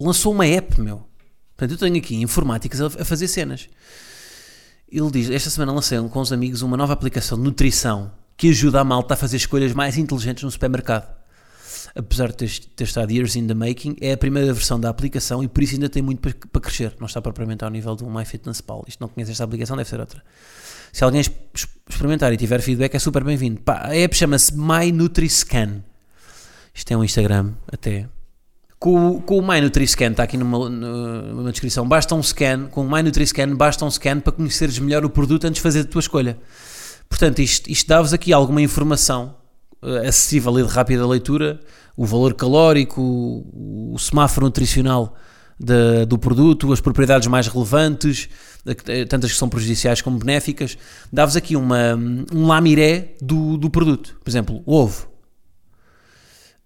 lançou 0.00 0.32
uma 0.32 0.46
app, 0.46 0.80
meu. 0.80 1.04
Portanto, 1.56 1.72
eu 1.72 1.78
tenho 1.78 1.96
aqui 1.96 2.16
informáticas 2.16 2.80
a, 2.80 2.90
fazer 3.04 3.28
cenas. 3.28 3.68
Ele 4.90 5.10
diz: 5.10 5.30
Esta 5.30 5.50
semana 5.50 5.72
lancei 5.72 5.98
com 6.08 6.20
os 6.20 6.32
amigos 6.32 6.62
uma 6.62 6.76
nova 6.76 6.92
aplicação 6.92 7.38
de 7.38 7.44
nutrição 7.44 8.12
que 8.36 8.48
ajuda 8.48 8.80
a 8.80 8.84
malta 8.84 9.14
a 9.14 9.16
fazer 9.16 9.36
escolhas 9.36 9.72
mais 9.72 9.96
inteligentes 9.96 10.42
no 10.42 10.50
supermercado. 10.50 11.22
Apesar 11.94 12.28
de 12.28 12.36
ter, 12.36 12.58
ter 12.74 12.84
estado 12.84 13.12
years 13.12 13.36
in 13.36 13.46
the 13.46 13.54
making, 13.54 13.96
é 14.00 14.12
a 14.12 14.16
primeira 14.16 14.52
versão 14.52 14.80
da 14.80 14.88
aplicação 14.88 15.42
e 15.44 15.48
por 15.48 15.62
isso 15.62 15.74
ainda 15.74 15.88
tem 15.88 16.02
muito 16.02 16.20
para, 16.20 16.34
para 16.50 16.60
crescer. 16.60 16.94
Não 16.98 17.06
está 17.06 17.20
propriamente 17.20 17.64
ao 17.64 17.70
nível 17.70 17.94
do 17.94 18.08
MyFitnessPal. 18.08 18.84
Isto 18.88 19.00
não 19.00 19.08
conhece 19.08 19.30
esta 19.32 19.44
aplicação, 19.44 19.76
deve 19.76 19.88
ser 19.88 20.00
outra. 20.00 20.22
Se 20.92 21.04
alguém 21.04 21.22
experimentar 21.88 22.32
e 22.32 22.36
tiver 22.36 22.60
feedback, 22.60 22.94
é 22.94 22.98
super 22.98 23.24
bem-vindo. 23.24 23.60
A 23.66 23.94
app 23.94 24.16
chama-se 24.16 24.56
MyNutriScan. 24.56 25.82
Isto 26.74 26.92
é 26.92 26.96
um 26.96 27.04
Instagram, 27.04 27.52
até. 27.70 28.08
Com, 28.82 29.20
com 29.20 29.38
o 29.38 29.46
MyNutriScan, 29.46 30.10
está 30.10 30.24
aqui 30.24 30.36
numa, 30.36 30.68
numa 30.68 31.52
descrição, 31.52 31.86
basta 31.86 32.16
um 32.16 32.20
scan, 32.20 32.66
com 32.66 32.84
o 32.84 32.90
MyNutriScan 32.90 33.54
basta 33.54 33.84
um 33.84 33.88
scan 33.88 34.18
para 34.18 34.32
conheceres 34.32 34.76
melhor 34.80 35.04
o 35.04 35.08
produto 35.08 35.44
antes 35.44 35.58
de 35.58 35.62
fazer 35.62 35.82
a 35.82 35.84
tua 35.84 36.00
escolha. 36.00 36.36
Portanto, 37.08 37.38
isto, 37.38 37.70
isto 37.70 37.86
dá-vos 37.86 38.12
aqui 38.12 38.32
alguma 38.32 38.60
informação 38.60 39.36
eh, 39.84 40.08
acessível 40.08 40.58
e 40.58 40.64
de 40.64 40.68
rápida 40.68 41.06
leitura, 41.06 41.60
o 41.96 42.04
valor 42.04 42.34
calórico, 42.34 43.00
o, 43.00 43.92
o 43.94 43.98
semáforo 44.00 44.46
nutricional 44.46 45.14
da- 45.60 46.04
do 46.04 46.18
produto, 46.18 46.72
as 46.72 46.80
propriedades 46.80 47.28
mais 47.28 47.46
relevantes, 47.46 48.28
eh, 48.66 49.04
tantas 49.04 49.30
que 49.30 49.38
são 49.38 49.48
prejudiciais 49.48 50.02
como 50.02 50.18
benéficas, 50.18 50.76
dá-vos 51.12 51.36
aqui 51.36 51.54
uma, 51.54 51.94
um 52.34 52.48
lamiré 52.48 53.14
do, 53.22 53.56
do 53.56 53.70
produto. 53.70 54.18
Por 54.24 54.28
exemplo, 54.28 54.60
o 54.66 54.74
ovo. 54.74 55.11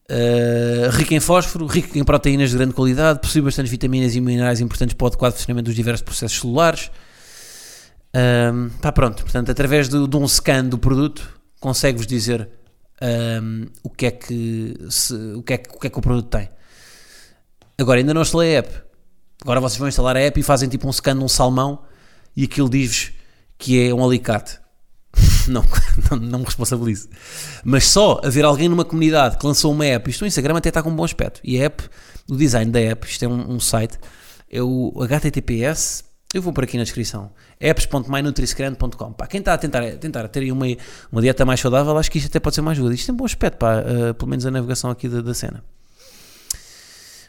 Uh, 0.09 0.89
rico 0.91 1.15
em 1.15 1.21
fósforo, 1.21 1.67
rico 1.67 1.99
em 1.99 2.05
proteínas 2.05 2.51
de 2.51 2.57
grande 2.57 2.73
qualidade, 2.75 3.21
possui 3.21 3.43
bastantes 3.43 3.71
vitaminas 3.71 4.15
e 4.15 4.21
minerais 4.21 4.61
importantes 4.61 4.95
para 4.95 5.05
o 5.05 5.09
adequado 5.09 5.33
funcionamento 5.33 5.65
dos 5.65 5.75
diversos 5.75 6.03
processos 6.03 6.39
celulares. 6.39 6.91
Um, 8.15 8.71
pá, 8.81 8.93
pronto, 8.93 9.23
portanto, 9.23 9.51
através 9.51 9.89
de, 9.89 10.07
de 10.07 10.17
um 10.17 10.27
scan 10.29 10.65
do 10.65 10.79
produto, 10.79 11.29
consegue-vos 11.61 12.07
dizer 12.07 12.49
um, 13.43 13.67
o, 13.83 13.91
que 13.91 14.07
é 14.07 14.11
que, 14.11 14.75
se, 14.89 15.15
o, 15.15 15.43
que 15.43 15.55
é 15.55 15.59
que, 15.59 15.71
o 15.75 15.79
que 15.79 15.87
é 15.89 15.91
que 15.91 15.99
o 15.99 16.03
produto 16.03 16.29
tem. 16.29 16.49
Agora, 17.77 17.99
ainda 17.99 18.15
não 18.15 18.23
instalei 18.23 18.57
a 18.57 18.59
app. 18.61 18.83
Agora 19.43 19.61
vocês 19.61 19.79
vão 19.79 19.89
instalar 19.89 20.17
a 20.17 20.21
app 20.21 20.39
e 20.39 20.43
fazem 20.43 20.69
tipo 20.69 20.89
um 20.89 20.93
scan 20.93 21.17
de 21.17 21.25
um 21.25 21.29
salmão 21.29 21.83
e 22.35 22.45
aquilo 22.45 22.71
diz-vos 22.71 23.13
que 23.59 23.89
é 23.89 23.93
um 23.93 24.05
alicate. 24.05 24.59
não, 25.53 25.65
não, 26.11 26.19
não 26.19 26.39
me 26.41 26.45
responsabilizo. 26.45 27.09
Mas 27.65 27.89
só 27.89 28.21
haver 28.25 28.45
alguém 28.45 28.69
numa 28.69 28.85
comunidade 28.85 29.39
que 29.39 29.47
lançou 29.47 29.73
uma 29.73 29.85
app, 29.87 30.11
isto 30.11 30.21
no 30.23 30.27
Instagram 30.27 30.57
até 30.57 30.69
está 30.69 30.83
com 30.83 30.91
um 30.91 30.97
bom 30.97 31.05
aspecto. 31.05 31.41
E 31.43 31.61
a 31.61 31.65
app, 31.65 31.83
o 32.29 32.37
design 32.37 32.71
da 32.71 32.81
app, 32.81 33.07
isto 33.07 33.25
é 33.25 33.29
um, 33.29 33.53
um 33.53 33.61
site, 33.61 33.99
é 34.51 34.63
o 34.63 34.93
HTTPS, 35.03 36.05
eu 36.35 36.43
vou 36.43 36.53
por 36.53 36.65
aqui 36.65 36.77
na 36.77 36.83
descrição, 36.83 37.31
apps.mynutriscrand.com. 37.61 39.13
Pá, 39.13 39.27
quem 39.27 39.41
está 39.41 39.55
a 39.55 39.59
tentar, 39.59 39.83
tentar 39.93 40.29
ter 40.29 40.51
uma, 40.51 40.67
uma 41.11 41.23
dieta 41.23 41.45
mais 41.45 41.61
saudável, 41.61 41.97
acho 41.97 42.11
que 42.11 42.19
isto 42.19 42.27
até 42.29 42.41
pode 42.41 42.55
ser 42.55 42.63
mais 42.63 42.79
ajuda. 42.79 42.95
Isto 42.95 43.07
tem 43.07 43.15
um 43.15 43.17
bom 43.17 43.25
aspecto, 43.25 43.59
pá, 43.59 43.79
uh, 43.79 44.15
pelo 44.15 44.29
menos 44.29 44.45
a 44.45 44.51
navegação 44.51 44.91
aqui 44.91 45.09
da, 45.09 45.23
da 45.23 45.33
cena. 45.33 45.65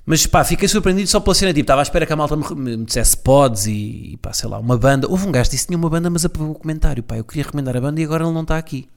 Mas 0.09 0.25
pá, 0.25 0.41
fiquei 0.45 0.69
surpreendido 0.69 1.09
só 1.09 1.19
pela 1.19 1.35
cena. 1.35 1.51
Tipo, 1.51 1.65
estava 1.65 1.81
à 1.81 1.83
espera 1.83 2.05
que 2.05 2.13
a 2.13 2.15
malta 2.15 2.37
me, 2.37 2.55
me 2.55 2.85
dissesse 2.85 3.17
pods 3.17 3.67
e, 3.67 4.13
e 4.13 4.17
pá, 4.17 4.31
sei 4.31 4.47
lá, 4.47 4.57
uma 4.57 4.77
banda. 4.77 5.05
Houve 5.05 5.27
um 5.27 5.31
gajo 5.33 5.49
que 5.49 5.55
disse 5.57 5.65
que 5.65 5.67
tinha 5.67 5.77
uma 5.77 5.89
banda, 5.89 6.09
mas 6.09 6.23
apagou 6.23 6.49
o 6.51 6.55
comentário. 6.55 7.03
Pá, 7.03 7.17
eu 7.17 7.25
queria 7.25 7.43
recomendar 7.43 7.75
a 7.75 7.81
banda 7.81 7.99
e 7.99 8.05
agora 8.05 8.23
ele 8.23 8.31
não 8.31 8.43
está 8.43 8.57
aqui. 8.57 8.87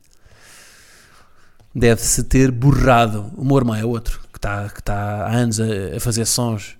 Deve-se 1.74 2.22
ter 2.22 2.52
borrado. 2.52 3.32
O 3.36 3.44
meu 3.44 3.56
irmão 3.56 3.74
é 3.74 3.84
outro, 3.84 4.20
que 4.32 4.38
está 4.38 4.68
que 4.68 4.80
tá 4.80 5.26
há 5.26 5.34
anos 5.34 5.58
a, 5.58 5.96
a 5.96 6.00
fazer 6.00 6.24
sons 6.26 6.76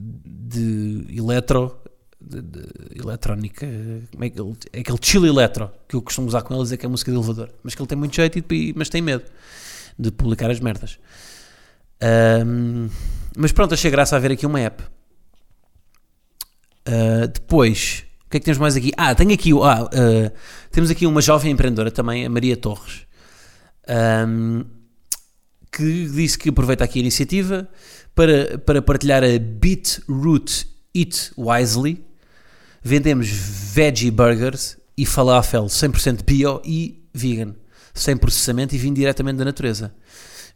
de 0.00 1.04
eletro. 1.14 1.76
De, 2.26 2.40
de 2.40 2.66
eletrónica, 2.98 3.66
como 4.10 4.24
é 4.24 4.30
que 4.30 4.40
ele, 4.40 4.56
é 4.72 4.80
aquele 4.80 4.98
chill 5.02 5.26
eletro 5.26 5.70
que 5.86 5.94
eu 5.94 6.00
costumo 6.00 6.26
usar 6.26 6.40
com 6.40 6.54
ele 6.54 6.62
dizer 6.62 6.78
que 6.78 6.86
é 6.86 6.88
música 6.88 7.10
de 7.10 7.18
elevador, 7.18 7.50
mas 7.62 7.74
que 7.74 7.82
ele 7.82 7.86
tem 7.86 7.98
muito 7.98 8.16
jeito, 8.16 8.38
e, 8.50 8.72
mas 8.74 8.88
tem 8.88 9.02
medo 9.02 9.24
de 9.98 10.10
publicar 10.10 10.50
as 10.50 10.58
merdas. 10.58 10.98
Um, 12.02 12.88
mas 13.36 13.52
pronto, 13.52 13.74
achei 13.74 13.90
graça 13.90 14.16
a 14.16 14.18
ver 14.18 14.32
aqui 14.32 14.46
uma 14.46 14.60
app. 14.60 14.82
Uh, 16.86 17.26
depois, 17.32 18.04
o 18.26 18.30
que 18.30 18.36
é 18.36 18.40
que 18.40 18.44
temos 18.44 18.58
mais 18.58 18.76
aqui? 18.76 18.92
Ah, 18.96 19.14
tenho 19.14 19.32
aqui, 19.32 19.50
ah, 19.52 19.84
uh, 19.84 20.32
temos 20.70 20.90
aqui 20.90 21.06
uma 21.06 21.20
jovem 21.20 21.50
empreendedora 21.52 21.90
também, 21.90 22.26
a 22.26 22.30
Maria 22.30 22.56
Torres, 22.56 23.06
um, 24.28 24.64
que 25.72 26.08
disse 26.08 26.38
que 26.38 26.50
aproveita 26.50 26.84
aqui 26.84 26.98
a 26.98 27.02
iniciativa 27.02 27.68
para, 28.14 28.58
para 28.58 28.82
partilhar 28.82 29.24
a 29.24 29.38
Beetroot 29.38 30.68
Eat 30.94 31.32
Wisely. 31.36 32.04
Vendemos 32.82 33.28
veggie 33.28 34.10
burgers 34.10 34.76
e 34.96 35.06
falafel 35.06 35.64
100% 35.64 36.22
bio 36.22 36.60
e 36.64 37.02
vegan, 37.14 37.54
sem 37.94 38.16
processamento 38.16 38.74
e 38.74 38.78
vindo 38.78 38.96
diretamente 38.96 39.38
da 39.38 39.44
natureza. 39.44 39.94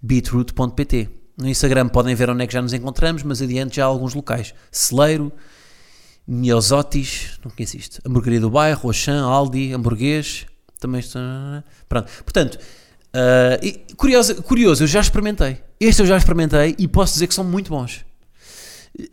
beetroot.pt 0.02 1.17
no 1.38 1.48
Instagram 1.48 1.88
podem 1.88 2.14
ver 2.14 2.28
onde 2.28 2.42
é 2.42 2.46
que 2.46 2.52
já 2.52 2.60
nos 2.60 2.72
encontramos, 2.72 3.22
mas 3.22 3.40
adiante 3.40 3.76
já 3.76 3.84
há 3.84 3.86
alguns 3.86 4.12
locais. 4.12 4.52
Celeiro, 4.72 5.32
Miosotis, 6.26 7.38
não 7.44 7.50
conheço 7.50 7.76
isto. 7.76 8.00
Hamburgueria 8.04 8.40
do 8.40 8.50
Bairro, 8.50 8.88
Oxã, 8.88 9.22
Aldi, 9.22 9.72
Hamburguês. 9.72 10.46
Também 10.80 10.98
está. 10.98 11.62
Pronto. 11.88 12.10
Portanto, 12.24 12.56
uh, 12.56 13.64
e, 13.64 13.94
curioso, 13.94 14.42
curioso, 14.42 14.82
eu 14.82 14.86
já 14.88 15.00
experimentei. 15.00 15.62
Este 15.80 16.02
eu 16.02 16.06
já 16.06 16.16
experimentei 16.16 16.74
e 16.76 16.88
posso 16.88 17.14
dizer 17.14 17.28
que 17.28 17.34
são 17.34 17.44
muito 17.44 17.70
bons. 17.70 18.04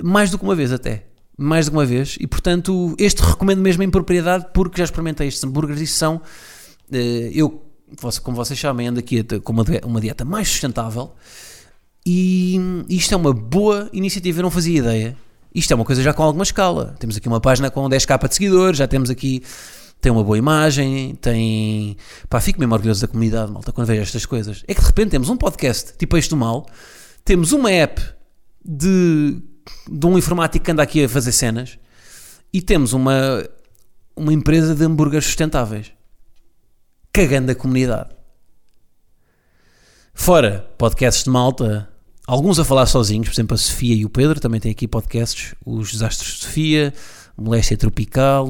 Mais 0.04 0.32
do 0.32 0.40
que 0.40 0.44
uma 0.44 0.56
vez 0.56 0.74
até. 0.74 1.06
Mais 1.38 1.68
do 1.68 1.72
que 1.72 1.78
uma 1.78 1.86
vez. 1.86 2.18
E 2.20 2.26
portanto, 2.26 2.96
este 2.98 3.22
recomendo 3.22 3.62
mesmo 3.62 3.84
em 3.84 3.90
propriedade 3.90 4.48
porque 4.52 4.80
já 4.80 4.84
experimentei 4.84 5.28
estes 5.28 5.44
hambúrgueres 5.44 5.82
e 5.82 5.88
são. 5.88 6.16
Uh, 6.92 6.96
eu, 7.34 7.64
como 8.24 8.36
vocês 8.36 8.60
sabem, 8.60 8.88
ando 8.88 9.00
aqui 9.00 9.24
com 9.44 9.54
uma 9.54 10.02
dieta 10.02 10.26
mais 10.26 10.50
sustentável. 10.50 11.14
E 12.06 12.60
isto 12.88 13.14
é 13.14 13.18
uma 13.18 13.34
boa 13.34 13.90
iniciativa, 13.92 14.40
eu 14.40 14.44
não 14.44 14.52
fazia 14.52 14.78
ideia. 14.78 15.18
Isto 15.54 15.72
é 15.72 15.76
uma 15.76 15.86
coisa 15.86 16.04
já 16.04 16.14
com 16.14 16.22
alguma 16.22 16.44
escala. 16.44 16.96
Temos 17.00 17.18
aqui 17.18 17.28
uma 17.28 17.40
página 17.40 17.72
com 17.72 17.90
10k 17.90 18.28
de 18.28 18.36
seguidores, 18.36 18.78
já 18.78 18.88
temos 18.88 19.10
aqui. 19.10 19.42
Tem 20.00 20.12
uma 20.12 20.24
boa 20.24 20.38
imagem, 20.38 21.16
tem. 21.16 21.98
Pá, 22.30 22.40
fico 22.40 22.60
mesmo 22.60 22.76
orgulhoso 22.76 23.02
da 23.02 23.08
comunidade, 23.08 23.52
malta, 23.52 23.72
quando 23.72 23.88
vejo 23.88 24.02
estas 24.02 24.26
coisas. 24.26 24.64
É 24.68 24.76
que 24.76 24.82
de 24.82 24.86
repente 24.86 25.12
temos 25.12 25.30
um 25.30 25.38
podcast, 25.38 25.94
tipo 25.98 26.16
este 26.18 26.30
do 26.30 26.38
mal, 26.38 26.68
temos 27.24 27.54
uma 27.54 27.72
app 27.72 28.02
de, 28.64 29.42
de 29.90 30.06
um 30.06 30.18
informático 30.18 30.64
que 30.64 30.72
anda 30.72 30.84
aqui 30.84 31.06
a 31.06 31.10
fazer 31.10 31.32
cenas 31.32 31.80
e 32.54 32.62
temos 32.62 32.94
uma, 32.94 33.48
uma 34.16 34.34
empresa 34.34 34.76
de 34.76 34.84
hambúrgueres 34.84 35.26
sustentáveis. 35.26 35.92
Cagando 37.12 37.52
a 37.52 37.56
comunidade. 37.56 38.10
Fora 40.14 40.70
podcasts 40.78 41.24
de 41.24 41.30
malta 41.30 41.95
alguns 42.28 42.60
a 42.60 42.66
falar 42.66 42.86
sozinhos, 42.86 43.28
por 43.28 43.34
exemplo, 43.34 43.56
a 43.56 43.58
Sofia 43.58 43.96
e 43.96 44.06
o 44.06 44.10
Pedro, 44.10 44.40
também 44.40 44.60
têm 44.60 44.72
aqui 44.72 44.88
podcasts, 44.88 45.56
os 45.66 45.92
Desastres 45.92 46.34
de 46.34 46.46
Sofia, 46.46 46.94
Moléstia 47.38 47.78
Tropical, 47.78 48.48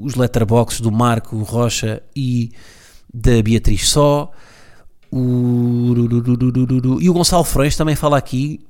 os 0.00 0.14
letterboxes 0.14 0.80
do 0.80 0.92
Marco 0.92 1.36
Rocha 1.42 2.02
e 2.14 2.50
da 3.12 3.42
Beatriz 3.42 3.88
Só, 3.88 4.30
o, 5.10 5.94
e 7.00 7.10
o 7.10 7.12
Gonçalo 7.12 7.44
Freixo 7.44 7.76
também 7.76 7.94
fala 7.94 8.16
aqui 8.16 8.60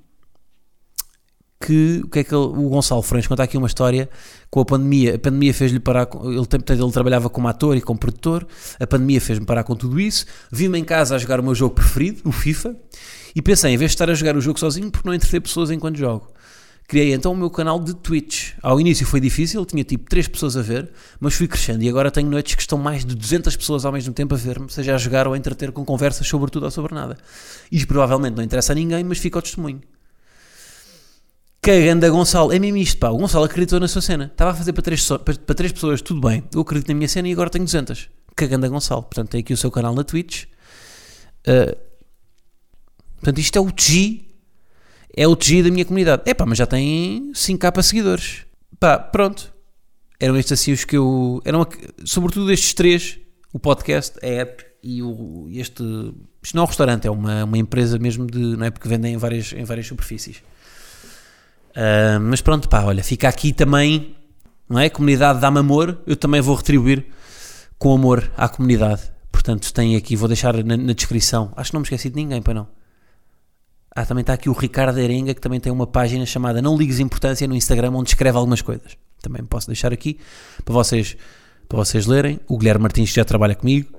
que 1.67 2.01
o 2.05 2.09
que 2.09 2.19
é 2.19 2.25
que 2.25 2.35
ele, 2.35 2.45
o 2.45 2.69
Gonçalo 2.69 3.03
Freixo 3.03 3.29
conta 3.29 3.43
aqui 3.43 3.57
uma 3.57 3.67
história 3.67 4.09
com 4.51 4.61
a 4.61 4.65
pandemia. 4.65 5.15
A 5.15 5.19
pandemia 5.19 5.55
fez-lhe 5.55 5.79
parar. 5.79 6.09
Ele, 6.25 6.39
ele 6.39 6.93
trabalhava 6.93 7.31
como 7.31 7.49
ator 7.49 7.77
e 7.77 7.81
como 7.81 7.99
produtor. 7.99 8.47
A 8.81 8.87
pandemia 8.87 9.21
fez-me 9.21 9.47
parar 9.47 9.65
com 9.65 9.77
tudo 9.77 10.01
isso. 10.01 10.27
Vi-me 10.51 10.79
em 10.79 10.85
casa 10.85 11.15
a 11.15 11.19
jogar 11.19 11.41
o 11.41 11.43
meu 11.43 11.55
jogo 11.55 11.75
preferido, 11.75 12.23
o 12.25 12.33
FIFA, 12.33 12.77
e 13.35 13.41
pensei, 13.41 13.73
em 13.73 13.77
vez 13.77 13.93
de 13.93 13.95
estar 13.95 14.11
a 14.11 14.15
jogar 14.15 14.37
o 14.37 14.41
jogo 14.41 14.59
sozinho, 14.59 14.91
porque 14.91 15.07
não 15.09 15.15
entreter 15.15 15.41
pessoas 15.41 15.71
enquanto 15.71 15.97
jogo. 15.97 16.31
Criei 16.89 17.15
então 17.15 17.33
o 17.33 17.37
meu 17.37 17.49
canal 17.49 17.81
de 17.81 17.95
Twitch. 17.95 18.53
Ao 18.61 18.79
início 18.81 19.07
foi 19.07 19.21
difícil, 19.21 19.65
tinha 19.65 19.85
tipo 19.85 20.09
3 20.11 20.29
pessoas 20.29 20.57
a 20.57 20.63
ver, 20.63 20.91
mas 21.19 21.33
fui 21.33 21.49
crescendo 21.49 21.83
e 21.83 21.89
agora 21.89 22.11
tenho 22.11 22.29
noites 22.29 22.55
que 22.55 22.61
estão 22.61 22.77
mais 22.77 23.05
de 23.05 23.15
200 23.15 23.57
pessoas 23.57 23.87
ao 23.87 23.93
mesmo 23.93 24.13
tempo 24.13 24.35
a 24.35 24.37
ver-me, 24.37 24.71
seja 24.71 24.95
a 24.95 24.99
jogar 24.99 25.27
ou 25.27 25.33
a 25.33 25.39
entreter 25.39 25.73
com 25.73 25.85
conversas 25.85 26.27
sobre 26.27 26.51
tudo 26.51 26.65
ou 26.65 26.71
sobre 26.71 26.95
nada. 26.95 27.17
Isto 27.71 27.87
provavelmente 27.87 28.37
não 28.37 28.45
interessa 28.45 28.73
a 28.73 28.75
ninguém, 28.75 29.05
mas 29.05 29.19
fica 29.19 29.39
ao 29.39 29.43
testemunho. 29.43 29.81
Caganda 31.63 32.11
Gonçalo, 32.11 32.53
é 32.53 32.59
mesmo 32.59 32.77
isto, 32.77 32.99
pá. 32.99 33.11
O 33.11 33.19
Gonçalo 33.19 33.45
acreditou 33.45 33.79
na 33.79 33.87
sua 33.87 34.03
cena. 34.03 34.27
Estava 34.27 34.51
a 34.51 34.55
fazer 34.55 34.73
para 34.73 34.83
3 34.83 35.09
para, 35.25 35.55
três 35.55 35.73
pessoas, 35.73 36.03
tudo 36.03 36.21
bem. 36.21 36.43
Eu 36.53 36.61
acredito 36.61 36.89
na 36.89 36.95
minha 36.95 37.09
cena 37.09 37.29
e 37.29 37.33
agora 37.33 37.49
tenho 37.49 37.65
200. 37.65 38.11
Caganda 38.35 38.69
Gonçalo. 38.69 39.03
Portanto, 39.03 39.31
tem 39.31 39.41
aqui 39.41 39.53
o 39.53 39.57
seu 39.57 39.71
canal 39.71 39.95
na 39.95 40.03
Twitch. 40.03 40.45
Uh, 41.47 41.93
Portanto, 43.23 43.39
isto 43.39 43.57
é 43.57 43.61
o 43.61 43.71
TG, 43.71 44.25
é 45.17 45.29
o 45.29 45.37
TG 45.37 45.63
da 45.63 45.71
minha 45.71 45.85
comunidade. 45.85 46.23
É 46.27 46.35
pá, 46.35 46.45
mas 46.45 46.59
já 46.59 46.67
tem 46.67 47.31
5k 47.33 47.83
seguidores. 47.83 48.45
Pá, 48.81 48.99
pronto. 48.99 49.55
Eram 50.19 50.37
estes 50.37 50.53
assim 50.53 50.73
os 50.73 50.85
que 50.85 50.97
eu. 50.97 51.41
Eram, 51.45 51.65
sobretudo 52.05 52.51
estes 52.51 52.75
três: 52.75 53.21
o 53.53 53.61
podcast, 53.61 54.19
a 54.25 54.27
app 54.27 54.65
e 54.83 55.05
o, 55.05 55.47
este. 55.53 55.85
Isto 56.43 56.57
não 56.57 56.63
é 56.63 56.65
um 56.65 56.69
restaurante, 56.69 57.07
é 57.07 57.11
uma, 57.13 57.45
uma 57.45 57.59
empresa 57.59 57.97
mesmo 57.97 58.27
de. 58.27 58.41
Não 58.41 58.67
é 58.67 58.73
porque 58.73 58.89
vendem 58.89 59.15
em 59.15 59.17
várias, 59.17 59.53
em 59.53 59.63
várias 59.63 59.87
superfícies. 59.87 60.43
Uh, 61.73 62.21
mas 62.21 62.41
pronto, 62.41 62.69
pá, 62.69 62.83
olha, 62.85 63.03
fica 63.03 63.29
aqui 63.29 63.53
também, 63.53 64.15
não 64.69 64.79
é? 64.79 64.89
Comunidade 64.91 65.41
dá-me 65.41 65.59
amor, 65.59 65.99
eu 66.07 66.17
também 66.17 66.41
vou 66.41 66.55
retribuir 66.55 67.07
com 67.79 67.95
amor 67.95 68.31
à 68.37 68.49
comunidade. 68.49 69.03
Portanto, 69.31 69.73
tem 69.73 69.97
aqui, 69.97 70.15
vou 70.15 70.29
deixar 70.29 70.55
na, 70.63 70.77
na 70.77 70.93
descrição. 70.93 71.53
Acho 71.57 71.71
que 71.71 71.75
não 71.75 71.81
me 71.81 71.87
esqueci 71.87 72.11
de 72.11 72.17
ninguém, 72.17 72.41
para 72.41 72.55
não. 72.55 72.69
Ah, 73.95 74.07
também 74.07 74.23
está 74.23 74.33
aqui 74.33 74.49
o 74.49 74.53
Ricardo 74.53 74.99
Erenga, 74.99 75.35
que 75.35 75.41
também 75.41 75.61
tem 75.61 75.73
uma 75.73 75.87
página 75.87 76.25
chamada 76.25 76.63
Não 76.63 76.77
Ligues 76.77 76.99
Importância 76.99 77.47
no 77.47 77.55
Instagram, 77.55 77.91
onde 77.93 78.11
escreve 78.11 78.39
algumas 78.39 78.63
coisas. 78.63 78.97
Também 79.21 79.45
posso 79.45 79.67
deixar 79.67 79.93
aqui 79.93 80.19
para 80.65 80.73
vocês, 80.73 81.17
para 81.69 81.77
vocês 81.77 82.07
lerem. 82.07 82.41
O 82.49 82.57
Guilherme 82.57 82.83
Martins 82.83 83.11
já 83.11 83.25
trabalha 83.25 83.55
comigo. 83.55 83.93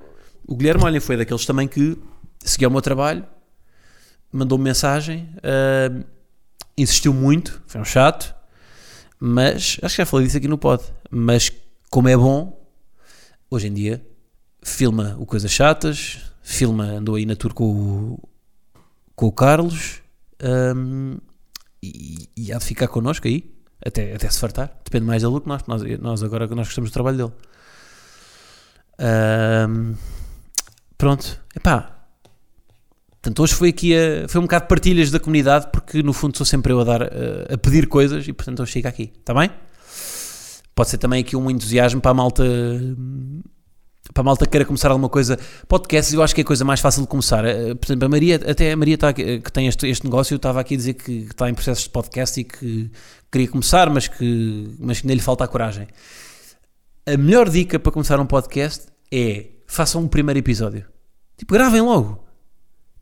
O 0.46 0.56
Guilherme, 0.56 0.84
olha, 0.84 1.00
foi 1.00 1.16
daqueles 1.16 1.46
também 1.46 1.68
que 1.68 1.96
seguiu 2.40 2.68
o 2.68 2.72
meu 2.72 2.82
trabalho, 2.82 3.24
mandou-me 4.30 4.64
mensagem, 4.64 5.28
uh, 5.38 6.04
insistiu 6.76 7.12
muito, 7.14 7.62
foi 7.66 7.80
um 7.80 7.84
chato, 7.84 8.34
mas 9.18 9.78
acho 9.82 9.96
que 9.96 10.02
já 10.02 10.06
falei 10.06 10.26
disso 10.26 10.38
aqui 10.38 10.48
no 10.48 10.58
pod. 10.58 10.82
Mas 11.10 11.50
como 11.90 12.08
é 12.08 12.16
bom, 12.16 12.60
hoje 13.50 13.68
em 13.68 13.72
dia, 13.72 14.04
filma 14.62 15.16
o 15.18 15.26
Coisas 15.26 15.50
Chatas, 15.50 16.18
filma, 16.42 16.84
andou 16.84 17.14
aí 17.14 17.26
na 17.26 17.36
tour 17.36 17.54
com 17.54 17.64
o 17.64 18.28
com 19.14 19.26
o 19.26 19.32
Carlos 19.32 20.02
um, 20.42 21.18
e, 21.82 22.28
e 22.36 22.52
há 22.52 22.58
de 22.58 22.64
ficar 22.64 22.88
connosco 22.88 23.28
aí, 23.28 23.54
até, 23.84 24.14
até 24.14 24.28
se 24.28 24.38
fartar. 24.38 24.72
Depende 24.84 25.06
mais 25.06 25.22
dele 25.22 25.34
do 25.34 25.40
que 25.40 25.48
nós. 25.48 25.62
Nós, 25.66 25.82
nós 26.00 26.22
agora 26.22 26.46
nós 26.48 26.66
gostamos 26.66 26.90
do 26.90 26.92
trabalho 26.94 27.16
dele. 27.16 27.32
Um, 29.68 29.94
pronto, 30.96 31.40
epá. 31.54 31.93
Portanto, 33.24 33.42
hoje 33.42 33.54
foi 33.54 33.70
aqui 33.70 33.96
a, 33.96 34.28
foi 34.28 34.38
um 34.38 34.44
bocado 34.44 34.66
partilhas 34.66 35.10
da 35.10 35.18
comunidade, 35.18 35.68
porque 35.72 36.02
no 36.02 36.12
fundo 36.12 36.36
sou 36.36 36.44
sempre 36.44 36.74
eu 36.74 36.80
a 36.80 36.84
dar 36.84 37.02
a, 37.04 37.54
a 37.54 37.56
pedir 37.56 37.86
coisas 37.86 38.28
e 38.28 38.34
portanto 38.34 38.60
hoje 38.60 38.72
chego 38.72 38.86
aqui, 38.86 39.14
está 39.18 39.32
bem? 39.32 39.48
Pode 40.74 40.90
ser 40.90 40.98
também 40.98 41.22
aqui 41.22 41.34
um 41.34 41.50
entusiasmo 41.50 42.02
para 42.02 42.10
a 42.10 42.14
malta 42.14 42.44
para 44.12 44.20
a 44.20 44.24
malta 44.24 44.44
que 44.44 44.50
queira 44.50 44.66
começar 44.66 44.90
alguma 44.90 45.08
coisa, 45.08 45.38
podcasts 45.66 46.12
eu 46.12 46.22
acho 46.22 46.34
que 46.34 46.42
é 46.42 46.44
a 46.44 46.46
coisa 46.46 46.66
mais 46.66 46.80
fácil 46.80 47.00
de 47.00 47.08
começar. 47.08 47.46
Eh, 47.46 47.74
por 47.74 47.86
exemplo, 47.86 48.04
a 48.04 48.08
Maria, 48.10 48.36
até 48.36 48.72
a 48.72 48.76
Maria 48.76 48.96
está, 48.96 49.10
que 49.14 49.40
tem 49.50 49.68
este, 49.68 49.88
este 49.88 50.04
negócio, 50.04 50.34
eu 50.34 50.36
estava 50.36 50.60
aqui 50.60 50.74
a 50.74 50.76
dizer 50.76 50.92
que 50.92 51.12
está 51.22 51.48
em 51.48 51.54
processos 51.54 51.84
de 51.84 51.90
podcast 51.90 52.38
e 52.38 52.44
que 52.44 52.90
queria 53.32 53.48
começar, 53.48 53.88
mas 53.88 54.06
que, 54.06 54.76
mas 54.78 55.00
que 55.00 55.06
nem 55.06 55.16
lhe 55.16 55.22
falta 55.22 55.44
a 55.44 55.48
coragem. 55.48 55.88
A 57.06 57.16
melhor 57.16 57.48
dica 57.48 57.78
para 57.78 57.90
começar 57.90 58.20
um 58.20 58.26
podcast 58.26 58.84
é 59.10 59.46
façam 59.66 60.02
um 60.02 60.08
primeiro 60.08 60.38
episódio. 60.38 60.84
Tipo, 61.38 61.54
gravem 61.54 61.80
logo. 61.80 62.23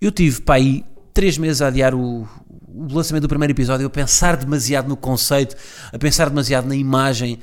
Eu 0.03 0.11
tive 0.11 0.41
para 0.41 0.57
aí 0.57 0.85
três 1.15 1.39
meses 1.39 1.63
a 1.63 1.69
adiar 1.69 1.95
o, 1.95 2.29
o 2.67 2.93
lançamento 2.93 3.23
do 3.23 3.29
primeiro 3.29 3.53
episódio, 3.53 3.87
a 3.87 3.91
pensar 3.91 4.37
demasiado 4.37 4.89
no 4.89 4.97
conceito, 4.97 5.55
a 5.93 5.97
pensar 5.97 6.29
demasiado 6.29 6.67
na 6.67 6.75
imagem 6.75 7.39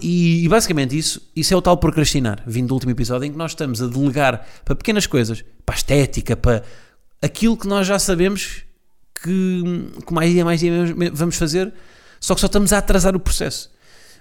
e, 0.00 0.44
e, 0.44 0.48
basicamente 0.48 0.96
isso, 0.96 1.20
isso 1.36 1.52
é 1.52 1.56
o 1.56 1.60
tal 1.60 1.76
procrastinar, 1.76 2.42
vindo 2.46 2.68
do 2.68 2.74
último 2.74 2.92
episódio, 2.92 3.26
em 3.26 3.30
que 3.30 3.36
nós 3.36 3.50
estamos 3.50 3.82
a 3.82 3.86
delegar 3.86 4.46
para 4.64 4.74
pequenas 4.74 5.06
coisas, 5.06 5.44
para 5.66 5.74
a 5.74 5.76
estética, 5.76 6.34
para 6.34 6.62
aquilo 7.20 7.54
que 7.54 7.68
nós 7.68 7.86
já 7.86 7.98
sabemos 7.98 8.62
que, 9.22 9.62
que 10.06 10.14
mais 10.14 10.32
dia 10.32 10.44
mais 10.46 10.60
dia 10.60 10.72
vamos 11.12 11.36
fazer, 11.36 11.74
só 12.18 12.34
que 12.34 12.40
só 12.40 12.46
estamos 12.46 12.72
a 12.72 12.78
atrasar 12.78 13.14
o 13.14 13.20
processo. 13.20 13.70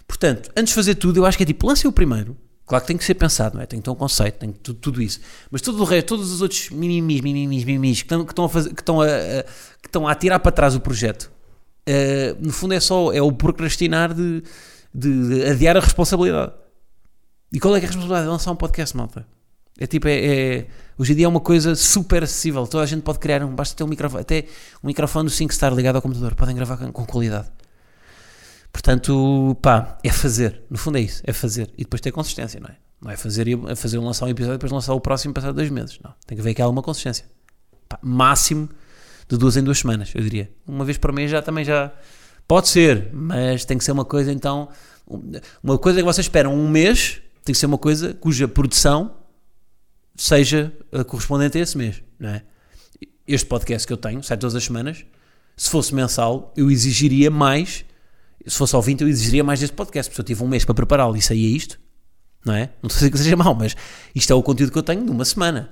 Portanto, 0.05 0.51
antes 0.57 0.71
de 0.71 0.75
fazer 0.75 0.95
tudo, 0.95 1.21
eu 1.21 1.25
acho 1.25 1.37
que 1.37 1.43
é 1.43 1.45
tipo, 1.45 1.65
lancem 1.65 1.87
o 1.87 1.93
primeiro. 1.93 2.35
Claro 2.67 2.81
que 2.83 2.87
tem 2.89 2.97
que 2.97 3.05
ser 3.05 3.13
pensado, 3.13 3.55
não 3.55 3.63
é? 3.63 3.65
Tem 3.65 3.79
que 3.79 3.85
ter 3.85 3.89
um 3.89 3.95
conceito, 3.95 4.39
tem 4.39 4.51
que 4.51 4.59
tudo, 4.59 4.77
tudo 4.77 5.01
isso. 5.01 5.21
Mas 5.49 5.61
todo 5.61 5.79
o 5.79 5.85
resto, 5.85 6.07
todos 6.07 6.29
os 6.33 6.41
outros 6.41 6.69
mimimis, 6.69 7.21
mimimis, 7.21 7.63
mimimis 7.63 8.01
que 8.01 8.13
estão, 8.13 8.25
que 8.25 8.59
a, 8.59 8.73
que 8.73 9.97
a, 9.97 10.09
a, 10.09 10.15
que 10.15 10.19
tirar 10.19 10.37
para 10.39 10.51
trás 10.51 10.75
o 10.75 10.81
projeto, 10.81 11.31
uh, 11.87 12.45
no 12.45 12.51
fundo 12.51 12.73
é 12.73 12.79
só 12.81 13.13
é 13.13 13.21
o 13.21 13.31
procrastinar 13.31 14.13
de, 14.13 14.43
de, 14.93 15.29
de, 15.29 15.45
adiar 15.45 15.77
a 15.77 15.79
responsabilidade. 15.79 16.51
E 17.53 17.59
qual 17.59 17.73
é, 17.73 17.79
é 17.79 17.83
a 17.83 17.85
responsabilidade? 17.85 18.27
É 18.27 18.29
lançar 18.29 18.51
um 18.51 18.57
podcast, 18.57 18.97
malta. 18.97 19.25
É 19.79 19.87
tipo, 19.87 20.09
é, 20.09 20.25
é, 20.25 20.67
hoje 20.97 21.13
em 21.13 21.15
dia 21.15 21.25
é 21.25 21.29
uma 21.29 21.39
coisa 21.39 21.73
super 21.73 22.21
acessível. 22.23 22.67
Toda 22.67 22.83
a 22.83 22.85
gente 22.85 23.01
pode 23.01 23.19
criar 23.19 23.45
um, 23.45 23.55
basta 23.55 23.77
ter 23.77 23.85
um 23.85 23.87
microfone, 23.87 24.21
até 24.23 24.43
um 24.83 24.87
microfone 24.87 25.29
do 25.29 25.31
5 25.31 25.53
star 25.53 25.73
ligado 25.73 25.95
ao 25.95 26.01
computador. 26.01 26.35
Podem 26.35 26.53
gravar 26.53 26.75
com, 26.75 26.91
com 26.91 27.05
qualidade. 27.05 27.47
Portanto, 28.77 29.57
pá, 29.59 29.97
é 30.03 30.11
fazer. 30.11 30.61
No 30.69 30.77
fundo 30.77 30.99
é 30.99 31.01
isso, 31.01 31.23
é 31.25 31.33
fazer. 31.33 31.67
E 31.75 31.83
depois 31.83 31.99
ter 31.99 32.11
consistência, 32.11 32.59
não 32.59 32.69
é? 32.69 32.77
Não 33.01 33.09
é 33.09 33.17
fazer, 33.17 33.47
é 33.47 33.75
fazer 33.75 33.97
lançar 33.97 34.27
um 34.27 34.29
episódio 34.29 34.53
e 34.53 34.57
depois 34.59 34.71
lançar 34.71 34.93
o 34.93 35.01
próximo 35.01 35.33
passado 35.33 35.55
dois 35.55 35.71
meses. 35.71 35.99
Não. 36.03 36.13
Tem 36.27 36.35
que 36.35 36.41
haver 36.41 36.51
aqui 36.51 36.61
alguma 36.61 36.83
consistência. 36.83 37.25
Pá, 37.89 37.97
máximo 38.03 38.69
de 39.27 39.35
duas 39.35 39.57
em 39.57 39.63
duas 39.63 39.79
semanas, 39.79 40.11
eu 40.13 40.21
diria. 40.21 40.51
Uma 40.67 40.85
vez 40.85 40.95
por 40.95 41.11
mês 41.11 41.31
já 41.31 41.41
também 41.41 41.65
já. 41.65 41.91
Pode 42.47 42.69
ser, 42.69 43.09
mas 43.11 43.65
tem 43.65 43.79
que 43.79 43.83
ser 43.83 43.93
uma 43.93 44.05
coisa 44.05 44.31
então. 44.31 44.69
Uma 45.63 45.79
coisa 45.79 45.97
que 45.97 46.05
vocês 46.05 46.25
esperam 46.25 46.53
um 46.53 46.69
mês 46.69 47.19
tem 47.43 47.53
que 47.53 47.59
ser 47.59 47.65
uma 47.65 47.79
coisa 47.79 48.13
cuja 48.13 48.47
produção 48.47 49.15
seja 50.15 50.71
eh, 50.91 51.03
correspondente 51.03 51.57
a 51.57 51.61
esse 51.61 51.75
mês, 51.75 52.03
não 52.19 52.29
é? 52.29 52.43
Este 53.27 53.47
podcast 53.47 53.87
que 53.87 53.93
eu 53.93 53.97
tenho, 53.97 54.21
sai 54.21 54.37
todas 54.37 54.55
as 54.55 54.63
semanas, 54.63 55.03
se 55.55 55.67
fosse 55.67 55.95
mensal, 55.95 56.53
eu 56.55 56.69
exigiria 56.69 57.31
mais 57.31 57.86
se 58.47 58.57
fosse 58.57 58.79
20 58.79 59.01
eu 59.01 59.07
exigiria 59.07 59.43
mais 59.43 59.59
deste 59.59 59.75
podcast, 59.75 60.09
porque 60.09 60.21
eu 60.21 60.25
tive 60.25 60.43
um 60.43 60.47
mês 60.47 60.63
para 60.63 60.73
prepará-lo 60.73 61.15
e 61.15 61.21
saía 61.21 61.55
isto, 61.55 61.79
não 62.45 62.53
é? 62.53 62.69
Não 62.81 62.87
estou 62.87 62.95
a 62.95 62.99
dizer 62.99 63.11
que 63.11 63.17
seja 63.17 63.35
mau, 63.35 63.53
mas 63.53 63.75
isto 64.15 64.31
é 64.31 64.35
o 64.35 64.41
conteúdo 64.41 64.71
que 64.71 64.77
eu 64.77 64.83
tenho 64.83 65.03
de 65.03 65.11
uma 65.11 65.25
semana. 65.25 65.71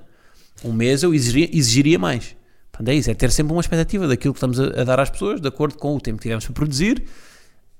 Um 0.64 0.72
mês 0.72 1.02
eu 1.02 1.14
exigiria, 1.14 1.48
exigiria 1.56 1.98
mais. 1.98 2.36
Portanto, 2.70 2.88
é 2.88 2.94
isso, 2.94 3.10
é 3.10 3.14
ter 3.14 3.30
sempre 3.32 3.52
uma 3.52 3.60
expectativa 3.60 4.06
daquilo 4.06 4.34
que 4.34 4.38
estamos 4.38 4.60
a, 4.60 4.80
a 4.80 4.84
dar 4.84 5.00
às 5.00 5.08
pessoas, 5.08 5.40
de 5.40 5.48
acordo 5.48 5.78
com 5.78 5.96
o 5.96 6.00
tempo 6.00 6.18
que 6.18 6.24
tivemos 6.24 6.44
para 6.44 6.54
produzir 6.54 7.04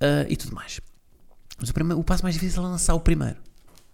uh, 0.01 0.27
e 0.29 0.37
tudo 0.37 0.55
mais. 0.55 0.81
Mas 1.59 1.69
o, 1.69 1.75
primeiro, 1.75 2.01
o 2.01 2.05
passo 2.05 2.23
mais 2.23 2.35
difícil 2.35 2.63
é 2.63 2.67
lançar 2.67 2.95
o 2.95 3.01
primeiro. 3.01 3.37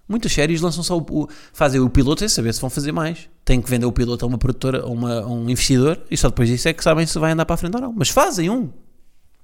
Muitas 0.09 0.33
séries 0.33 0.61
lançam 0.61 0.83
só 0.83 0.99
o, 0.99 1.07
o, 1.11 1.29
fazem 1.53 1.81
o 1.81 1.88
piloto 1.88 2.21
sem 2.21 2.29
saber 2.29 2.53
se 2.53 2.61
vão 2.61 2.71
fazer 2.71 2.93
mais. 2.93 3.29
Têm 3.45 3.61
que 3.61 3.71
vender 3.71 3.87
o 3.87 3.93
piloto 3.93 4.25
a 4.25 4.29
uma 4.29 4.38
produtora, 4.38 4.83
a, 4.83 4.87
uma, 4.87 5.21
a 5.21 5.27
um 5.27 5.49
investidor, 5.49 6.01
e 6.11 6.17
só 6.17 6.29
depois 6.29 6.49
disso 6.49 6.69
é 6.69 6.73
que 6.73 6.83
sabem 6.83 7.07
se 7.07 7.19
vai 7.19 7.33
andar 7.33 7.47
para 7.47 7.55
a 7.55 7.57
frente 7.57 7.75
ou 7.75 7.81
não. 7.81 7.93
Mas 7.93 8.09
fazem 8.09 8.51
um. 8.51 8.69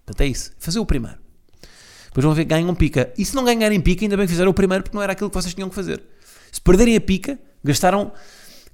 Portanto, 0.04 0.20
é 0.20 0.26
isso. 0.26 0.52
Fazer 0.58 0.78
o 0.78 0.86
primeiro. 0.86 1.27
Depois 2.18 2.24
vão 2.24 2.34
ver 2.34 2.46
que 2.46 2.48
ganham 2.48 2.74
pica. 2.74 3.12
E 3.16 3.24
se 3.24 3.32
não 3.36 3.44
ganharem 3.44 3.80
pica, 3.80 4.04
ainda 4.04 4.16
bem 4.16 4.26
que 4.26 4.32
fizeram 4.32 4.50
o 4.50 4.54
primeiro, 4.54 4.82
porque 4.82 4.96
não 4.96 5.00
era 5.00 5.12
aquilo 5.12 5.30
que 5.30 5.36
vocês 5.36 5.54
tinham 5.54 5.68
que 5.68 5.74
fazer. 5.76 6.02
Se 6.50 6.60
perderem 6.60 6.96
a 6.96 7.00
pica, 7.00 7.38
gastaram, 7.62 8.10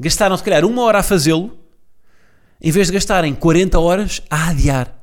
gastaram 0.00 0.34
se 0.34 0.42
calhar 0.42 0.64
uma 0.64 0.80
hora 0.80 1.00
a 1.00 1.02
fazê-lo, 1.02 1.54
em 2.58 2.70
vez 2.70 2.86
de 2.86 2.94
gastarem 2.94 3.34
40 3.34 3.78
horas 3.78 4.22
a 4.30 4.48
adiar. 4.48 4.98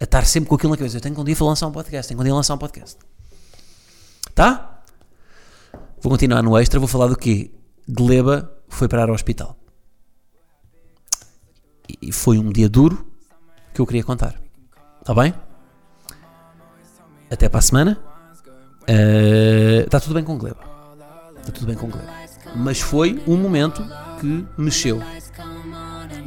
A 0.00 0.04
estar 0.04 0.24
sempre 0.24 0.48
com 0.48 0.54
aquilo 0.54 0.70
na 0.70 0.78
cabeça. 0.78 0.96
Eu 0.96 1.02
tenho 1.02 1.14
que 1.14 1.20
um 1.20 1.24
dia 1.24 1.36
lançar 1.38 1.66
um 1.66 1.70
podcast, 1.70 2.08
tenho 2.08 2.16
que 2.16 2.22
um 2.22 2.24
dia 2.24 2.34
lançar 2.34 2.54
um 2.54 2.58
podcast. 2.58 2.96
Tá? 4.34 4.82
Vou 6.00 6.10
continuar 6.10 6.42
no 6.42 6.56
extra, 6.56 6.80
vou 6.80 6.88
falar 6.88 7.08
do 7.08 7.16
quê? 7.16 7.50
Gleba 7.86 8.50
foi 8.70 8.88
parar 8.88 9.10
ao 9.10 9.14
hospital. 9.14 9.54
E 12.00 12.10
foi 12.10 12.38
um 12.38 12.50
dia 12.50 12.70
duro 12.70 13.06
que 13.74 13.82
eu 13.82 13.86
queria 13.86 14.02
contar. 14.02 14.40
Está 15.02 15.12
bem? 15.12 15.34
Até 17.30 17.48
para 17.48 17.58
a 17.58 17.62
semana. 17.62 17.98
Está 19.84 19.98
uh, 19.98 20.00
tudo 20.00 20.14
bem 20.14 20.24
com 20.24 20.34
o 20.34 20.38
Gleba. 20.38 20.60
Está 21.38 21.52
tudo 21.52 21.66
bem 21.66 21.76
com 21.76 21.86
o 21.86 21.90
Gleba. 21.90 22.08
Mas 22.56 22.80
foi 22.80 23.22
um 23.26 23.36
momento 23.36 23.84
que 24.20 24.46
mexeu 24.58 25.00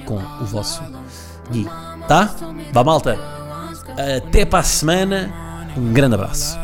com 0.05 0.17
o 0.17 0.45
vosso 0.45 0.81
Gui. 1.51 1.67
Tá? 2.07 2.33
Vá 2.71 2.83
malta. 2.83 3.17
Até 4.17 4.45
para 4.45 4.59
a 4.59 4.63
semana. 4.63 5.33
Um 5.75 5.91
grande 5.91 6.15
abraço. 6.15 6.57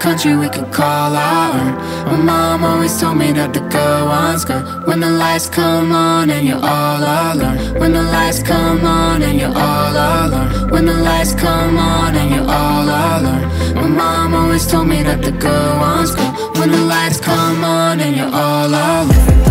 Country 0.00 0.34
we 0.34 0.48
could 0.48 0.72
call 0.72 1.14
our 1.14 1.54
own. 1.54 1.74
My 2.06 2.16
mom 2.16 2.64
always 2.64 2.98
told 3.00 3.16
me 3.18 3.32
that 3.32 3.52
the 3.52 3.60
good 3.60 4.04
ones 4.06 4.44
girl. 4.44 4.62
When 4.86 5.00
the 5.00 5.10
lights 5.10 5.48
come 5.48 5.92
on 5.92 6.30
and 6.30 6.46
you're 6.48 6.64
all 6.74 7.02
alone. 7.02 7.78
When 7.78 7.92
the 7.92 8.02
lights 8.02 8.42
come 8.42 8.84
on 8.84 9.22
and 9.22 9.38
you're 9.38 9.56
all 9.56 9.92
alone. 9.92 10.70
When 10.70 10.84
the 10.86 10.94
lights 10.94 11.34
come 11.34 11.76
on 11.78 12.16
and 12.16 12.28
you're 12.34 12.50
all 12.58 12.84
alone. 12.84 13.44
My 13.74 13.88
mom 13.88 14.34
always 14.34 14.66
told 14.66 14.88
me 14.88 15.02
that 15.02 15.22
the 15.22 15.32
good 15.32 15.74
ones 15.78 16.14
girl. 16.14 16.32
When 16.58 16.70
the 16.70 16.82
lights 16.94 17.20
come 17.20 17.62
on 17.62 18.00
and 18.00 18.16
you're 18.16 18.34
all 18.34 18.68
alone. 18.68 19.49